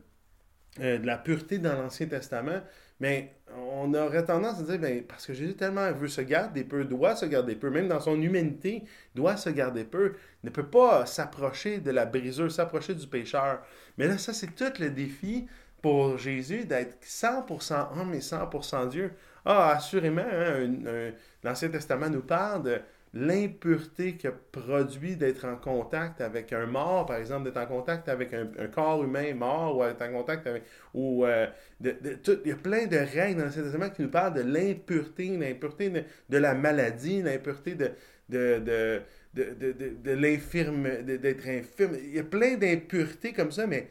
euh, 0.80 0.98
de 0.98 1.06
la 1.06 1.16
pureté 1.16 1.58
dans 1.58 1.74
l'Ancien 1.74 2.06
Testament, 2.06 2.60
mais 3.00 3.34
on 3.56 3.92
aurait 3.94 4.24
tendance 4.24 4.60
à 4.60 4.62
dire, 4.62 4.78
ben, 4.78 5.02
parce 5.04 5.26
que 5.26 5.34
Jésus 5.34 5.54
tellement 5.54 5.90
veut 5.92 6.08
se 6.08 6.20
garder 6.20 6.64
peu, 6.64 6.84
doit 6.84 7.16
se 7.16 7.26
garder 7.26 7.54
peu, 7.54 7.70
même 7.70 7.88
dans 7.88 8.00
son 8.00 8.20
humanité, 8.20 8.84
doit 9.14 9.36
se 9.36 9.50
garder 9.50 9.84
peu, 9.84 10.14
ne 10.44 10.50
peut 10.50 10.66
pas 10.66 11.06
s'approcher 11.06 11.78
de 11.78 11.90
la 11.90 12.06
brisure, 12.06 12.50
s'approcher 12.50 12.94
du 12.94 13.06
pécheur. 13.06 13.62
Mais 13.98 14.06
là, 14.08 14.18
ça, 14.18 14.32
c'est 14.32 14.54
tout 14.54 14.72
le 14.80 14.90
défi 14.90 15.46
pour 15.82 16.18
Jésus 16.18 16.64
d'être 16.64 16.98
100% 17.04 17.98
homme 17.98 18.14
et 18.14 18.20
100% 18.20 18.88
Dieu. 18.88 19.12
Ah, 19.44 19.70
assurément, 19.76 20.24
hein, 20.28 21.12
l'Ancien 21.44 21.68
Testament 21.68 22.10
nous 22.10 22.22
parle 22.22 22.62
de 22.64 22.80
l'impureté 23.16 24.16
que 24.16 24.28
produit 24.52 25.16
d'être 25.16 25.46
en 25.46 25.56
contact 25.56 26.20
avec 26.20 26.52
un 26.52 26.66
mort, 26.66 27.06
par 27.06 27.16
exemple, 27.16 27.44
d'être 27.44 27.56
en 27.56 27.66
contact 27.66 28.08
avec 28.08 28.34
un, 28.34 28.46
corps 28.66 29.02
humain 29.02 29.34
mort, 29.34 29.78
ou 29.78 29.84
d'être 29.84 30.02
en 30.02 30.12
contact 30.12 30.46
avec... 30.46 30.64
Ou, 30.92 31.24
euh, 31.24 31.46
il 31.80 32.40
y 32.44 32.52
a 32.52 32.56
plein 32.56 32.86
de 32.86 32.96
règles 32.96 33.38
dans 33.38 33.46
l'Ancien 33.46 33.62
Testament 33.62 33.90
qui 33.90 34.02
nous 34.02 34.10
parlent 34.10 34.34
de 34.34 34.42
l'impureté, 34.42 35.36
l'impureté 35.36 35.90
de, 36.28 36.38
la 36.38 36.54
maladie, 36.54 37.22
l'impureté 37.22 37.74
de, 37.74 37.92
de, 38.28 39.00
de, 39.34 40.10
l'infirme, 40.10 41.02
d'être 41.02 41.48
infirme. 41.48 41.96
Il 42.02 42.16
y 42.16 42.18
a 42.18 42.24
plein 42.24 42.56
d'impuretés 42.56 43.32
comme 43.32 43.50
ça, 43.50 43.66
mais, 43.66 43.88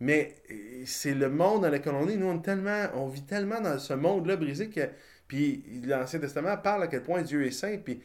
mais 0.00 0.34
c'est 0.86 1.14
le 1.14 1.28
monde 1.28 1.62
dans 1.62 1.70
lequel 1.70 1.92
on 1.92 2.08
est. 2.08 2.16
Nous, 2.16 2.26
on, 2.26 2.38
tellement, 2.38 2.86
on 2.94 3.08
vit 3.08 3.24
tellement 3.24 3.60
dans 3.60 3.78
ce 3.78 3.92
monde-là 3.92 4.36
brisé 4.36 4.70
que... 4.70 4.88
Puis 5.28 5.64
l'Ancien 5.86 6.18
Testament 6.18 6.58
parle 6.58 6.82
à 6.82 6.86
quel 6.88 7.02
point 7.02 7.22
Dieu 7.22 7.46
est 7.46 7.52
saint, 7.52 7.78
puis 7.78 8.02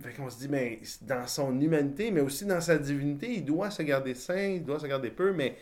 fait 0.00 0.12
qu'on 0.16 0.30
se 0.30 0.38
dit, 0.38 0.48
ben, 0.48 0.76
dans 1.02 1.26
son 1.26 1.60
humanité, 1.60 2.10
mais 2.10 2.20
aussi 2.20 2.44
dans 2.44 2.60
sa 2.60 2.78
divinité, 2.78 3.34
il 3.34 3.44
doit 3.44 3.70
se 3.70 3.82
garder 3.82 4.14
saint, 4.14 4.46
il 4.46 4.64
doit 4.64 4.78
se 4.78 4.86
garder 4.86 5.10
peu, 5.10 5.32
mais, 5.32 5.56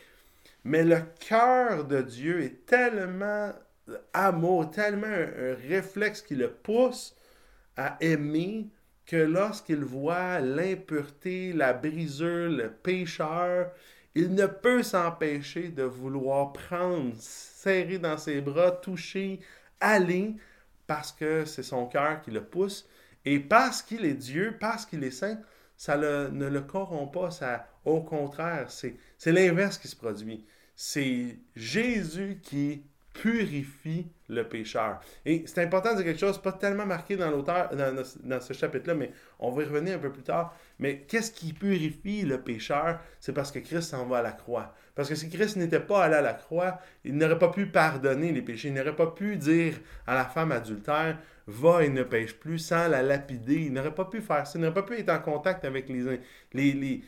mais 0.65 0.85
le 0.85 1.01
cœur 1.21 1.85
de 1.85 2.03
Dieu 2.03 2.43
est 2.43 2.67
tellement 2.67 3.53
amour, 4.13 4.71
tellement 4.71 5.07
un, 5.07 5.55
réflexe 5.69 6.23
qui 6.23 6.35
le 6.35 6.51
pousse 6.51 7.17
à 7.77 7.97
aimer 8.01 8.69
que 9.07 9.17
lorsqu'il 9.17 9.85
voit 9.85 10.41
l'impureté, 10.41 11.53
la 11.53 11.73
brisure, 11.73 12.51
le 12.51 12.71
pécheur, 12.71 13.73
il 14.15 14.35
ne 14.35 14.47
peut 14.47 14.83
s'empêcher 14.83 15.69
de 15.69 15.83
vouloir 15.83 16.53
prendre, 16.53 17.15
serrer 17.19 17.99
dans 17.99 18.19
ses 18.19 18.41
bras, 18.41 18.71
toucher, 18.71 19.41
aller, 19.81 20.35
parce 20.87 21.13
que 21.13 21.45
c'est 21.45 21.63
son 21.63 21.87
cœur 21.87 22.21
qui 22.23 22.31
le 22.31 22.45
pousse. 22.45 22.89
Et 23.25 23.39
parce 23.41 23.83
qu'il 23.83 24.05
est 24.05 24.15
Dieu, 24.15 24.57
parce 24.59 24.87
qu'il 24.87 25.05
est 25.05 25.11
saint, 25.11 25.39
ça 25.77 25.97
ne 25.97 26.47
le 26.47 26.61
corrompt 26.61 27.13
pas. 27.13 27.31
Ça, 27.31 27.67
au 27.85 28.01
contraire, 28.03 28.71
c'est 28.71 29.33
l'inverse 29.33 29.79
qui 29.79 29.89
se 29.89 29.97
produit. 29.97 30.45
C'est 30.75 31.39
Jésus 31.55 32.41
qui 32.43 32.85
purifie 33.13 34.07
le 34.29 34.49
pécheur. 34.49 35.01
Et 35.27 35.45
c'est 35.47 35.63
important 35.63 35.91
de 35.93 35.97
dire 35.97 36.07
quelque 36.07 36.21
chose, 36.21 36.41
pas 36.41 36.53
tellement 36.53 36.87
marqué 36.87 37.17
dans 37.17 37.31
l'auteur, 37.31 37.75
dans, 37.77 38.03
dans, 38.25 38.41
ce 38.41 38.53
chapitre-là, 38.53 38.95
mais 38.95 39.13
on 39.39 39.51
va 39.51 39.63
y 39.63 39.67
revenir 39.67 39.97
un 39.97 39.99
peu 39.99 40.11
plus 40.11 40.23
tard. 40.23 40.57
Mais 40.79 41.05
qu'est-ce 41.07 41.31
qui 41.31 41.53
purifie 41.53 42.23
le 42.23 42.41
pécheur? 42.41 43.01
C'est 43.21 43.33
parce 43.33 43.53
que 43.53 43.59
Christ 43.59 43.91
s'en 43.91 44.07
va 44.07 44.19
à 44.19 44.23
la 44.23 44.33
croix. 44.33 44.75
Parce 44.95 45.09
que 45.09 45.15
si 45.15 45.29
Christ 45.29 45.57
n'était 45.57 45.81
pas 45.81 46.05
allé 46.05 46.17
à 46.17 46.23
la 46.23 46.35
croix, 46.35 46.79
il 47.05 47.17
n'aurait 47.17 47.39
pas 47.39 47.49
pu 47.49 47.67
pardonner 47.67 48.33
les 48.33 48.43
péchés. 48.43 48.69
Il 48.69 48.75
n'aurait 48.75 48.97
pas 48.97 49.09
pu 49.09 49.37
dire 49.37 49.75
à 50.07 50.15
la 50.15 50.25
femme 50.25 50.53
adultère, 50.53 51.19
va 51.47 51.85
et 51.85 51.89
ne 51.89 52.03
pêche 52.03 52.35
plus 52.35 52.59
sans 52.59 52.89
la 52.89 53.03
lapider. 53.03 53.63
Il 53.67 53.73
n'aurait 53.73 53.95
pas 53.95 54.05
pu 54.05 54.21
faire 54.21 54.47
ça. 54.47 54.59
Il 54.59 54.63
n'aurait 54.63 54.75
pas 54.75 54.83
pu 54.83 54.99
être 54.99 55.11
en 55.11 55.19
contact 55.19 55.65
avec 55.65 55.89
les, 55.89 56.21
les, 56.53 57.03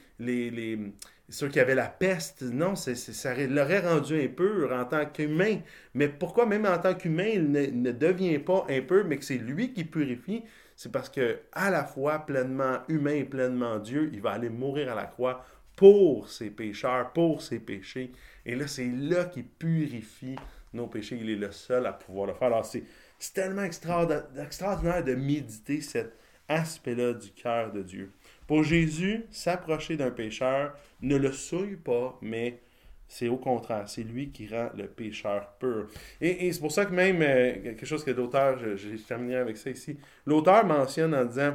les, 0.50 0.78
ceux 1.28 1.48
qui 1.48 1.60
avaient 1.60 1.74
la 1.74 1.88
peste. 1.88 2.42
Non, 2.42 2.74
ça 2.76 3.34
l'aurait 3.46 3.80
rendu 3.80 4.20
impur 4.20 4.72
en 4.72 4.84
tant 4.84 5.06
qu'humain. 5.06 5.58
Mais 5.94 6.08
pourquoi 6.08 6.46
même 6.46 6.66
en 6.66 6.78
tant 6.78 6.94
qu'humain, 6.94 7.30
il 7.34 7.50
ne, 7.50 7.92
devient 7.92 8.38
pas 8.38 8.66
impur, 8.68 9.04
mais 9.06 9.16
que 9.16 9.24
c'est 9.24 9.38
lui 9.38 9.72
qui 9.72 9.84
purifie? 9.84 10.44
C'est 10.76 10.90
parce 10.90 11.08
que 11.08 11.38
à 11.52 11.70
la 11.70 11.84
fois 11.84 12.20
pleinement 12.20 12.78
humain 12.88 13.14
et 13.14 13.24
pleinement 13.24 13.78
Dieu, 13.78 14.10
il 14.12 14.20
va 14.20 14.32
aller 14.32 14.50
mourir 14.50 14.92
à 14.92 14.94
la 14.94 15.06
croix 15.06 15.44
pour 15.76 16.28
ses 16.28 16.50
pécheurs, 16.50 17.12
pour 17.12 17.42
ses 17.42 17.60
péchés. 17.60 18.12
Et 18.44 18.54
là, 18.54 18.66
c'est 18.66 18.90
là 18.90 19.24
qu'il 19.24 19.44
purifie 19.44 20.36
nos 20.72 20.86
péchés. 20.88 21.18
Il 21.20 21.30
est 21.30 21.36
le 21.36 21.52
seul 21.52 21.86
à 21.86 21.92
pouvoir 21.92 22.26
le 22.26 22.34
faire. 22.34 22.48
Alors, 22.48 22.64
c'est 22.64 22.84
c'est 23.18 23.32
tellement 23.32 23.64
extraordinaire 23.64 25.02
de 25.02 25.14
méditer 25.14 25.80
cet 25.80 26.12
aspect-là 26.48 27.14
du 27.14 27.30
cœur 27.30 27.72
de 27.72 27.82
Dieu. 27.82 28.12
Pour 28.46 28.62
Jésus, 28.62 29.24
s'approcher 29.30 29.96
d'un 29.96 30.10
pécheur 30.10 30.74
ne 31.00 31.16
le 31.16 31.32
souille 31.32 31.76
pas, 31.76 32.18
mais 32.20 32.60
c'est 33.08 33.28
au 33.28 33.36
contraire, 33.36 33.88
c'est 33.88 34.02
lui 34.02 34.30
qui 34.30 34.48
rend 34.48 34.70
le 34.76 34.86
pécheur 34.86 35.52
pur. 35.58 35.86
Et, 36.20 36.52
c'est 36.52 36.60
pour 36.60 36.72
ça 36.72 36.84
que 36.84 36.92
même, 36.92 37.22
euh, 37.22 37.52
quelque 37.62 37.86
chose 37.86 38.04
que 38.04 38.10
l'auteur, 38.10 38.58
j'ai 38.76 38.96
terminé 38.98 39.36
avec 39.36 39.56
ça 39.56 39.70
ici, 39.70 39.98
l'auteur 40.26 40.64
mentionne 40.66 41.14
en 41.14 41.24
disant, 41.24 41.54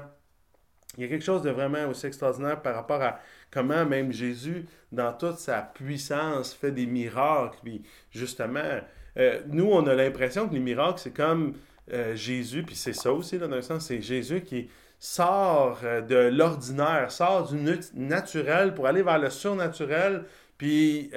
il 0.98 1.04
y 1.04 1.06
a 1.06 1.10
quelque 1.10 1.24
chose 1.24 1.44
de 1.44 1.50
vraiment 1.50 1.88
aussi 1.88 2.08
extraordinaire 2.08 2.62
par 2.62 2.76
rapport 2.76 3.02
à 3.02 3.20
comment 3.52 3.86
même 3.86 4.12
Jésus, 4.12 4.66
dans 4.92 5.14
toute 5.14 5.38
sa 5.38 5.62
puissance, 5.62 6.54
fait 6.54 6.72
des 6.72 6.86
miracles. 6.86 7.60
Puis 7.64 7.84
justement, 8.12 8.80
euh, 9.18 9.42
nous, 9.48 9.66
on 9.66 9.86
a 9.88 9.94
l'impression 9.96 10.48
que 10.48 10.54
les 10.54 10.60
miracles, 10.60 11.00
c'est 11.00 11.16
comme 11.16 11.54
euh, 11.92 12.16
Jésus, 12.16 12.64
puis 12.64 12.76
c'est 12.76 12.94
ça 12.94 13.12
aussi, 13.12 13.38
dans 13.38 13.52
un 13.52 13.62
sens, 13.62 13.88
c'est 13.88 14.02
Jésus 14.02 14.42
qui 14.42 14.70
sort 15.00 15.80
euh, 15.84 16.02
de 16.02 16.16
l'ordinaire, 16.16 17.12
sort 17.12 17.52
du 17.52 17.58
naturel 17.96 18.74
pour 18.74 18.88
aller 18.88 19.02
vers 19.02 19.20
le 19.20 19.30
surnaturel, 19.30 20.26
puis 20.58 21.10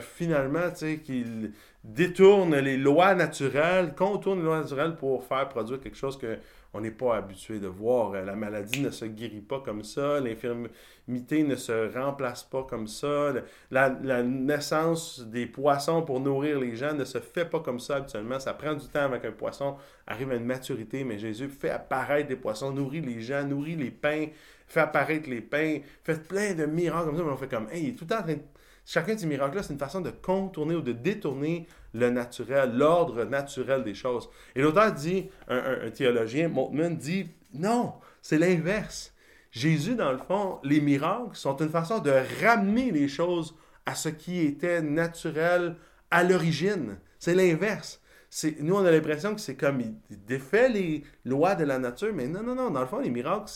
finalement, 0.00 0.70
tu 0.70 0.76
sais, 0.76 0.98
qu'il 0.98 1.52
détourne 1.84 2.56
les 2.56 2.76
lois 2.76 3.14
naturelles, 3.14 3.94
contourne 3.94 4.40
les 4.40 4.44
lois 4.44 4.60
naturelles 4.60 4.96
pour 4.96 5.24
faire 5.24 5.48
produire 5.48 5.80
quelque 5.80 5.96
chose 5.96 6.18
que 6.18 6.36
on 6.74 6.80
n'est 6.80 6.90
pas 6.90 7.16
habitué 7.16 7.60
de 7.60 7.66
voir. 7.66 8.12
La 8.12 8.36
maladie 8.36 8.80
ne 8.80 8.90
se 8.90 9.04
guérit 9.06 9.40
pas 9.40 9.60
comme 9.60 9.82
ça, 9.82 10.20
l'infirmité 10.20 11.42
ne 11.42 11.56
se 11.56 11.92
remplace 11.96 12.44
pas 12.44 12.62
comme 12.64 12.86
ça, 12.86 13.32
la, 13.70 13.88
la, 14.02 14.22
naissance 14.22 15.20
des 15.20 15.46
poissons 15.46 16.02
pour 16.02 16.20
nourrir 16.20 16.60
les 16.60 16.76
gens 16.76 16.92
ne 16.94 17.04
se 17.04 17.18
fait 17.18 17.46
pas 17.46 17.60
comme 17.60 17.80
ça 17.80 17.96
habituellement. 17.96 18.38
Ça 18.38 18.54
prend 18.54 18.74
du 18.74 18.86
temps 18.88 19.04
avec 19.04 19.24
un 19.24 19.32
poisson 19.32 19.76
arrive 20.08 20.32
à 20.32 20.36
une 20.36 20.44
maturité, 20.44 21.04
mais 21.04 21.18
Jésus 21.18 21.48
fait 21.48 21.70
apparaître 21.70 22.28
des 22.28 22.36
poissons, 22.36 22.72
nourrit 22.72 23.00
les 23.00 23.20
gens, 23.20 23.44
nourrit 23.44 23.76
les 23.76 23.90
pains, 23.90 24.26
fait 24.66 24.80
apparaître 24.80 25.28
les 25.28 25.40
pains, 25.40 25.78
fait 26.02 26.26
plein 26.26 26.54
de 26.54 26.66
miracles 26.66 27.06
comme 27.06 27.16
ça, 27.16 27.22
mais 27.22 27.30
on 27.30 27.36
fait 27.36 27.48
comme, 27.48 27.68
hey, 27.70 27.84
il 27.84 27.88
est 27.90 27.92
tout 27.92 28.04
le 28.04 28.08
temps 28.08 28.20
en 28.20 28.22
train 28.22 28.34
de 28.34 28.40
Chacun 28.90 29.16
de 29.16 29.20
ces 29.20 29.26
miracles-là, 29.26 29.62
c'est 29.62 29.74
une 29.74 29.78
façon 29.78 30.00
de 30.00 30.08
contourner 30.08 30.74
ou 30.74 30.80
de 30.80 30.92
détourner 30.92 31.66
le 31.92 32.08
naturel, 32.08 32.74
l'ordre 32.74 33.24
naturel 33.24 33.84
des 33.84 33.92
choses. 33.92 34.30
Et 34.56 34.62
l'auteur 34.62 34.92
dit, 34.92 35.28
un, 35.46 35.90
théologien, 35.90 36.48
Moltmann, 36.48 36.96
dit, 36.96 37.28
non, 37.52 37.92
c'est 38.22 38.38
l'inverse. 38.38 39.12
Jésus, 39.50 39.94
dans 39.94 40.10
le 40.10 40.16
fond, 40.16 40.58
les 40.64 40.80
miracles 40.80 41.36
sont 41.36 41.54
une 41.58 41.68
façon 41.68 41.98
de 41.98 42.14
ramener 42.42 42.90
les 42.90 43.08
choses 43.08 43.54
à 43.84 43.94
ce 43.94 44.08
qui 44.08 44.40
était 44.40 44.80
naturel 44.80 45.76
à 46.10 46.24
l'origine. 46.24 46.96
C'est 47.18 47.34
l'inverse. 47.34 48.00
Nous, 48.58 48.74
on 48.74 48.86
a 48.86 48.90
l'impression 48.90 49.34
que 49.34 49.42
c'est 49.42 49.56
comme 49.56 49.82
il 49.82 50.24
défait 50.24 50.70
les 50.70 51.04
lois 51.26 51.54
de 51.56 51.64
la 51.64 51.78
nature, 51.78 52.14
mais 52.14 52.26
non, 52.26 52.42
non, 52.42 52.54
non. 52.54 52.70
Dans 52.70 52.80
le 52.80 52.86
fond, 52.86 53.00
les 53.00 53.10
miracles, 53.10 53.50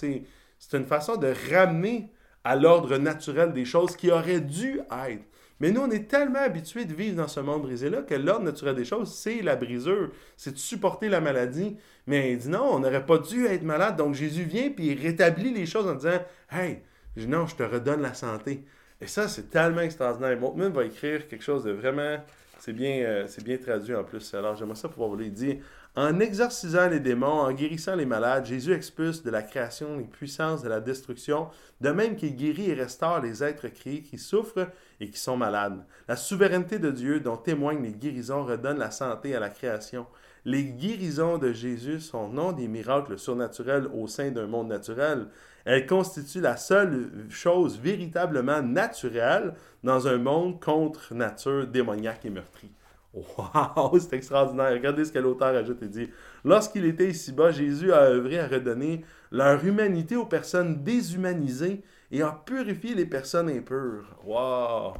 c'est 0.59 0.77
une 0.77 0.85
façon 0.85 1.17
de 1.17 1.33
ramener 1.51 2.11
à 2.45 2.57
l'ordre 2.57 2.97
naturel 2.99 3.53
des 3.53 3.65
choses 3.65 3.97
qui 3.97 4.11
auraient 4.11 4.41
dû 4.41 4.81
être. 5.09 5.25
Mais 5.61 5.71
nous, 5.71 5.81
on 5.81 5.91
est 5.91 6.11
tellement 6.11 6.41
habitués 6.41 6.85
de 6.85 6.93
vivre 6.93 7.17
dans 7.17 7.29
ce 7.29 7.39
monde 7.39 7.63
brisé-là 7.63 8.03
que 8.03 8.17
l'ordre 8.17 8.45
naturel 8.45 8.75
des 8.75 8.85
choses, 8.85 9.15
c'est 9.15 9.43
la 9.43 9.55
brisure, 9.55 10.11
c'est 10.37 10.55
de 10.55 10.59
supporter 10.59 11.09
la 11.09 11.21
maladie. 11.21 11.77
Mais 12.09 12.33
il 12.33 12.39
dit 12.39 12.49
non, 12.49 12.65
on 12.65 12.81
n'aurait 12.81 13.07
pas 13.07 13.19
dû 13.19 13.47
être 13.47 13.63
malade. 13.63 13.97
Donc 13.97 14.15
Jésus 14.15 14.43
vient 14.43 14.71
puis 14.71 14.89
il 14.89 15.01
rétablit 15.01 15.53
les 15.53 15.67
choses 15.67 15.87
en 15.87 15.95
disant 15.95 16.19
Hey, 16.51 16.81
non, 17.17 17.47
je 17.47 17.55
te 17.55 17.63
redonne 17.63 18.03
la 18.03 18.13
santé. 18.13 18.65
Et 19.01 19.07
ça, 19.07 19.29
c'est 19.29 19.51
tellement 19.51 19.83
extraordinaire. 19.83 20.37
Moltmann 20.39 20.73
va 20.73 20.85
écrire 20.85 21.29
quelque 21.29 21.45
chose 21.45 21.63
de 21.63 21.71
vraiment. 21.71 22.17
C'est 22.59 22.73
bien, 22.73 22.99
euh, 23.05 23.25
c'est 23.29 23.45
bien 23.45 23.57
traduit 23.57 23.95
en 23.95 24.05
plus. 24.05 24.35
Alors 24.35 24.57
j'aimerais 24.57 24.77
ça 24.77 24.89
pouvoir 24.89 25.11
vous 25.11 25.17
le 25.17 25.29
dire. 25.29 25.59
En 25.95 26.21
exorcisant 26.21 26.89
les 26.89 27.01
démons, 27.01 27.27
en 27.27 27.53
guérissant 27.53 27.95
les 27.95 28.07
malades, 28.07 28.47
Jésus 28.47 28.73
expulse 28.73 29.23
de 29.23 29.31
la 29.31 29.43
création 29.43 29.99
les 29.99 30.05
puissances 30.05 30.63
de 30.63 30.71
la 30.71 30.81
destruction, 30.81 31.49
de 31.83 31.91
même 31.91 32.17
qu'il 32.17 32.35
guérit 32.35 32.71
et 32.71 32.75
restaure 32.75 33.21
les 33.21 33.45
êtres 33.45 33.69
créés 33.69 34.01
qui 34.01 34.17
souffrent 34.17 34.69
et 35.01 35.11
qui 35.11 35.19
sont 35.19 35.37
malades. 35.37 35.85
La 36.09 36.17
souveraineté 36.17 36.79
de 36.79 36.91
Dieu 36.91 37.21
dont 37.21 37.37
témoignent 37.37 37.83
les 37.83 37.93
guérisons 37.93 38.47
redonne 38.47 38.79
la 38.79 38.91
santé 38.91 39.37
à 39.37 39.41
la 39.41 39.51
création. 39.51 40.07
Les 40.47 40.65
guérisons 40.65 41.37
de 41.37 41.53
Jésus 41.53 42.01
sont 42.01 42.27
non 42.29 42.53
des 42.53 42.69
miracles 42.69 43.19
surnaturels 43.19 43.87
au 43.93 44.07
sein 44.07 44.31
d'un 44.31 44.47
monde 44.47 44.69
naturel. 44.69 45.27
Elles 45.67 45.87
constituent 45.87 46.41
la 46.41 46.57
seule 46.57 47.11
chose 47.29 47.79
véritablement 47.79 48.63
naturelle 48.63 49.53
dans 49.85 50.09
un 50.09 50.17
monde 50.17 50.59
contre 50.59 51.13
nature 51.13 51.67
démoniaque 51.67 52.25
et 52.25 52.31
meurtrie. 52.31 52.73
Wow, 53.12 53.99
c'est 54.00 54.16
extraordinaire. 54.16 54.73
Regardez 54.73 55.04
ce 55.04 55.12
que 55.12 55.19
l'auteur 55.19 55.54
ajoute 55.54 55.83
et 55.83 55.88
dit. 55.88 56.09
Lorsqu'il 56.45 56.85
était 56.87 57.09
ici-bas, 57.09 57.50
Jésus 57.50 57.92
a 57.92 58.04
œuvré 58.04 58.38
à 58.38 58.49
redonner 58.49 59.04
leur 59.31 59.64
humanité 59.64 60.16
aux 60.16 60.26
personnes 60.26 60.83
déshumanisées 60.83 61.83
et 62.11 62.23
a 62.23 62.33
purifié 62.33 62.95
les 62.95 63.07
personnes 63.07 63.50
impures. 63.50 64.16
Wow! 64.25 64.95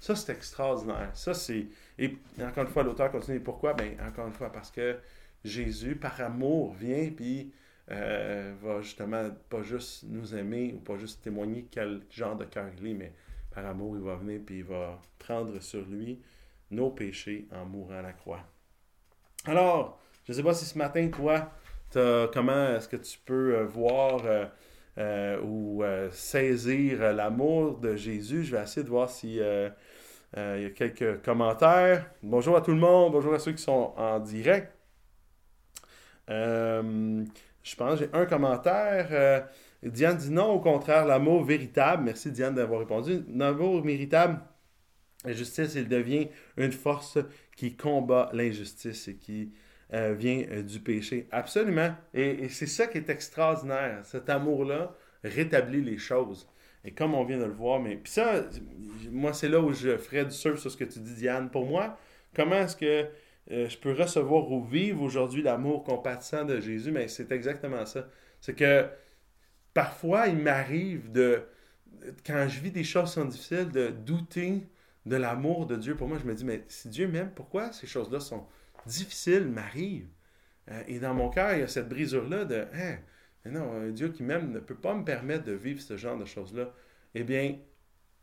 Ça, 0.00 0.16
c'est 0.16 0.32
extraordinaire. 0.32 1.10
Ça, 1.14 1.34
c'est. 1.34 1.66
Et 1.98 2.16
encore 2.40 2.64
une 2.64 2.70
fois, 2.70 2.84
l'auteur 2.84 3.10
continue. 3.10 3.40
Pourquoi? 3.40 3.74
Ben, 3.74 3.96
encore 4.00 4.28
une 4.28 4.32
fois, 4.32 4.50
parce 4.50 4.70
que 4.70 4.96
Jésus, 5.44 5.96
par 5.96 6.20
amour, 6.20 6.74
vient 6.74 7.10
puis 7.10 7.52
euh, 7.90 8.54
va 8.62 8.80
justement 8.80 9.30
pas 9.48 9.62
juste 9.62 10.04
nous 10.08 10.34
aimer 10.34 10.74
ou 10.76 10.80
pas 10.80 10.96
juste 10.96 11.22
témoigner 11.22 11.66
quel 11.70 12.02
genre 12.10 12.36
de 12.36 12.44
cœur 12.44 12.66
il 12.78 12.86
est, 12.86 12.94
mais 12.94 13.12
par 13.50 13.66
amour, 13.66 13.96
il 13.96 14.02
va 14.02 14.16
venir 14.16 14.40
puis 14.44 14.58
il 14.58 14.64
va 14.64 15.00
prendre 15.18 15.60
sur 15.60 15.84
lui 15.86 16.20
nos 16.70 16.90
péchés 16.90 17.48
en 17.52 17.64
mourant 17.64 17.98
à 17.98 18.02
la 18.02 18.12
croix. 18.12 18.40
Alors, 19.46 19.98
je 20.24 20.32
ne 20.32 20.36
sais 20.36 20.42
pas 20.42 20.54
si 20.54 20.64
ce 20.64 20.76
matin, 20.76 21.08
toi, 21.08 21.50
comment 22.32 22.76
est-ce 22.76 22.88
que 22.88 22.96
tu 22.96 23.18
peux 23.24 23.56
euh, 23.56 23.64
voir 23.64 24.20
euh, 24.24 24.44
euh, 24.98 25.40
ou 25.42 25.82
saisir 26.10 27.12
l'amour 27.12 27.78
de 27.78 27.96
Jésus? 27.96 28.44
Je 28.44 28.56
vais 28.56 28.62
essayer 28.62 28.84
de 28.84 28.90
voir 28.90 29.08
s'il 29.08 29.34
y 29.34 29.42
a 29.42 30.70
quelques 30.74 31.22
commentaires. 31.22 32.10
Bonjour 32.22 32.56
à 32.56 32.60
tout 32.60 32.72
le 32.72 32.78
monde, 32.78 33.12
bonjour 33.12 33.34
à 33.34 33.38
ceux 33.38 33.52
qui 33.52 33.62
sont 33.62 33.94
en 33.96 34.18
direct. 34.18 34.72
je 36.28 37.76
pense 37.76 37.98
que 37.98 38.04
j'ai 38.04 38.10
un 38.12 38.26
commentaire. 38.26 39.46
Diane 39.82 40.16
dit 40.16 40.30
non, 40.30 40.50
au 40.50 40.60
contraire, 40.60 41.06
l'amour 41.06 41.44
véritable. 41.44 42.02
Merci 42.02 42.32
Diane 42.32 42.54
d'avoir 42.54 42.80
répondu. 42.80 43.24
L'amour 43.32 43.80
véritable 43.80 44.40
la 45.28 45.34
justice, 45.34 45.74
il 45.74 45.88
devient 45.88 46.28
une 46.56 46.72
force 46.72 47.18
qui 47.54 47.76
combat 47.76 48.30
l'injustice 48.32 49.08
et 49.08 49.16
qui 49.16 49.52
euh, 49.92 50.14
vient 50.14 50.42
euh, 50.50 50.62
du 50.62 50.80
péché. 50.80 51.28
Absolument. 51.30 51.94
Et, 52.14 52.48
c'est 52.48 52.66
ça 52.66 52.86
qui 52.86 52.96
est 52.96 53.10
extraordinaire. 53.10 54.00
Cet 54.04 54.30
amour-là 54.30 54.94
rétablit 55.22 55.82
les 55.82 55.98
choses. 55.98 56.48
Et 56.82 56.92
comme 56.92 57.14
on 57.14 57.24
vient 57.24 57.38
de 57.38 57.44
le 57.44 57.52
voir, 57.52 57.78
mais 57.78 57.96
puis 57.96 58.10
ça, 58.10 58.44
moi, 59.10 59.34
c'est 59.34 59.48
là 59.48 59.60
où 59.60 59.72
je 59.74 59.98
ferais 59.98 60.24
du 60.24 60.30
surf 60.30 60.58
sur 60.58 60.70
ce 60.70 60.76
que 60.76 60.84
tu 60.84 61.00
dis, 61.00 61.14
Diane. 61.14 61.50
Pour 61.50 61.66
moi, 61.66 61.98
comment 62.34 62.56
est-ce 62.56 62.76
que 62.76 63.06
euh, 63.50 63.68
je 63.68 63.76
peux 63.76 63.92
recevoir 63.92 64.50
ou 64.50 64.64
vivre 64.64 65.02
aujourd'hui 65.02 65.42
l'amour 65.42 65.84
compatissant 65.84 66.44
de 66.44 66.58
Jésus? 66.58 66.90
Mais 66.90 67.08
c'est 67.08 67.32
exactement 67.32 67.84
ça. 67.84 68.08
C'est 68.40 68.54
que 68.54 68.86
parfois, 69.74 70.28
il 70.28 70.38
m'arrive 70.38 71.12
de, 71.12 71.42
quand 72.24 72.46
je 72.48 72.60
vis 72.60 72.70
des 72.70 72.84
choses 72.84 73.08
qui 73.08 73.14
sont 73.14 73.26
difficiles, 73.26 73.70
de 73.70 73.88
douter 73.88 74.66
de 75.08 75.16
l'amour 75.16 75.66
de 75.66 75.76
Dieu 75.76 75.96
pour 75.96 76.08
moi, 76.08 76.18
je 76.18 76.24
me 76.24 76.34
dis, 76.34 76.44
mais 76.44 76.64
si 76.68 76.88
Dieu 76.88 77.08
m'aime, 77.08 77.30
pourquoi 77.34 77.72
ces 77.72 77.86
choses-là 77.86 78.20
sont 78.20 78.46
difficiles, 78.86 79.46
m'arrivent? 79.46 80.10
Euh, 80.70 80.82
et 80.86 80.98
dans 81.00 81.14
mon 81.14 81.30
cœur, 81.30 81.54
il 81.54 81.60
y 81.60 81.62
a 81.62 81.68
cette 81.68 81.88
brisure-là 81.88 82.44
de, 82.44 82.66
hein, 82.74 82.98
mais 83.44 83.50
non, 83.52 83.72
un 83.72 83.90
Dieu 83.90 84.10
qui 84.10 84.22
m'aime 84.22 84.52
ne 84.52 84.60
peut 84.60 84.74
pas 84.74 84.94
me 84.94 85.04
permettre 85.04 85.44
de 85.44 85.52
vivre 85.52 85.80
ce 85.80 85.96
genre 85.96 86.18
de 86.18 86.26
choses-là. 86.26 86.72
Eh 87.14 87.24
bien, 87.24 87.56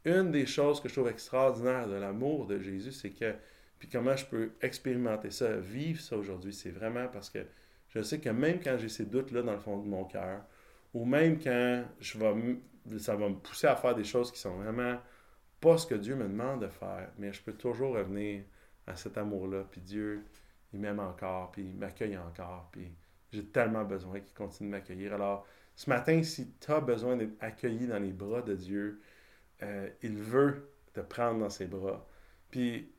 une 0.05 0.31
des 0.31 0.45
choses 0.45 0.79
que 0.79 0.87
je 0.87 0.93
trouve 0.93 1.09
extraordinaire 1.09 1.87
de 1.87 1.95
l'amour 1.95 2.45
de 2.45 2.59
Jésus, 2.59 2.91
c'est 2.91 3.09
que, 3.09 3.33
puis 3.79 3.89
comment 3.89 4.15
je 4.15 4.25
peux 4.25 4.51
expérimenter 4.61 5.31
ça, 5.31 5.57
vivre 5.57 5.99
ça 5.99 6.15
aujourd'hui, 6.17 6.53
c'est 6.53 6.69
vraiment 6.69 7.07
parce 7.07 7.31
que 7.31 7.39
je 7.89 8.01
sais 8.01 8.19
que 8.19 8.29
même 8.29 8.59
quand 8.63 8.77
j'ai 8.77 8.89
ces 8.89 9.05
doutes-là 9.05 9.41
dans 9.41 9.53
le 9.53 9.59
fond 9.59 9.79
de 9.79 9.87
mon 9.87 10.03
cœur, 10.05 10.43
ou 10.93 11.05
même 11.05 11.39
quand 11.39 11.83
je 11.99 12.19
vais, 12.19 12.99
ça 12.99 13.15
va 13.15 13.29
me 13.29 13.35
pousser 13.35 13.67
à 13.67 13.75
faire 13.75 13.95
des 13.95 14.03
choses 14.03 14.31
qui 14.31 14.39
sont 14.39 14.57
vraiment 14.57 14.97
pas 15.59 15.77
ce 15.77 15.87
que 15.87 15.95
Dieu 15.95 16.15
me 16.15 16.23
demande 16.27 16.61
de 16.61 16.67
faire, 16.67 17.09
mais 17.17 17.33
je 17.33 17.41
peux 17.41 17.53
toujours 17.53 17.95
revenir 17.95 18.43
à 18.87 18.95
cet 18.95 19.17
amour-là. 19.17 19.63
Puis 19.69 19.81
Dieu, 19.81 20.25
il 20.73 20.79
m'aime 20.79 20.99
encore, 20.99 21.51
puis 21.51 21.63
il 21.63 21.75
m'accueille 21.75 22.17
encore, 22.17 22.69
puis 22.71 22.93
j'ai 23.31 23.45
tellement 23.45 23.83
besoin 23.83 24.19
qu'il 24.19 24.33
continue 24.33 24.69
de 24.69 24.75
m'accueillir. 24.75 25.13
Alors, 25.13 25.45
ce 25.75 25.89
matin, 25.89 26.23
si 26.23 26.53
tu 26.53 26.71
as 26.71 26.79
besoin 26.79 27.17
d'être 27.17 27.35
accueilli 27.41 27.87
dans 27.87 27.99
les 27.99 28.13
bras 28.13 28.41
de 28.41 28.55
Dieu, 28.55 29.01
euh, 29.63 29.89
il 30.01 30.17
veut 30.17 30.69
te 30.93 31.01
prendre 31.01 31.39
dans 31.39 31.49
ses 31.49 31.65
bras. 31.65 32.07
Puis, 32.49 32.91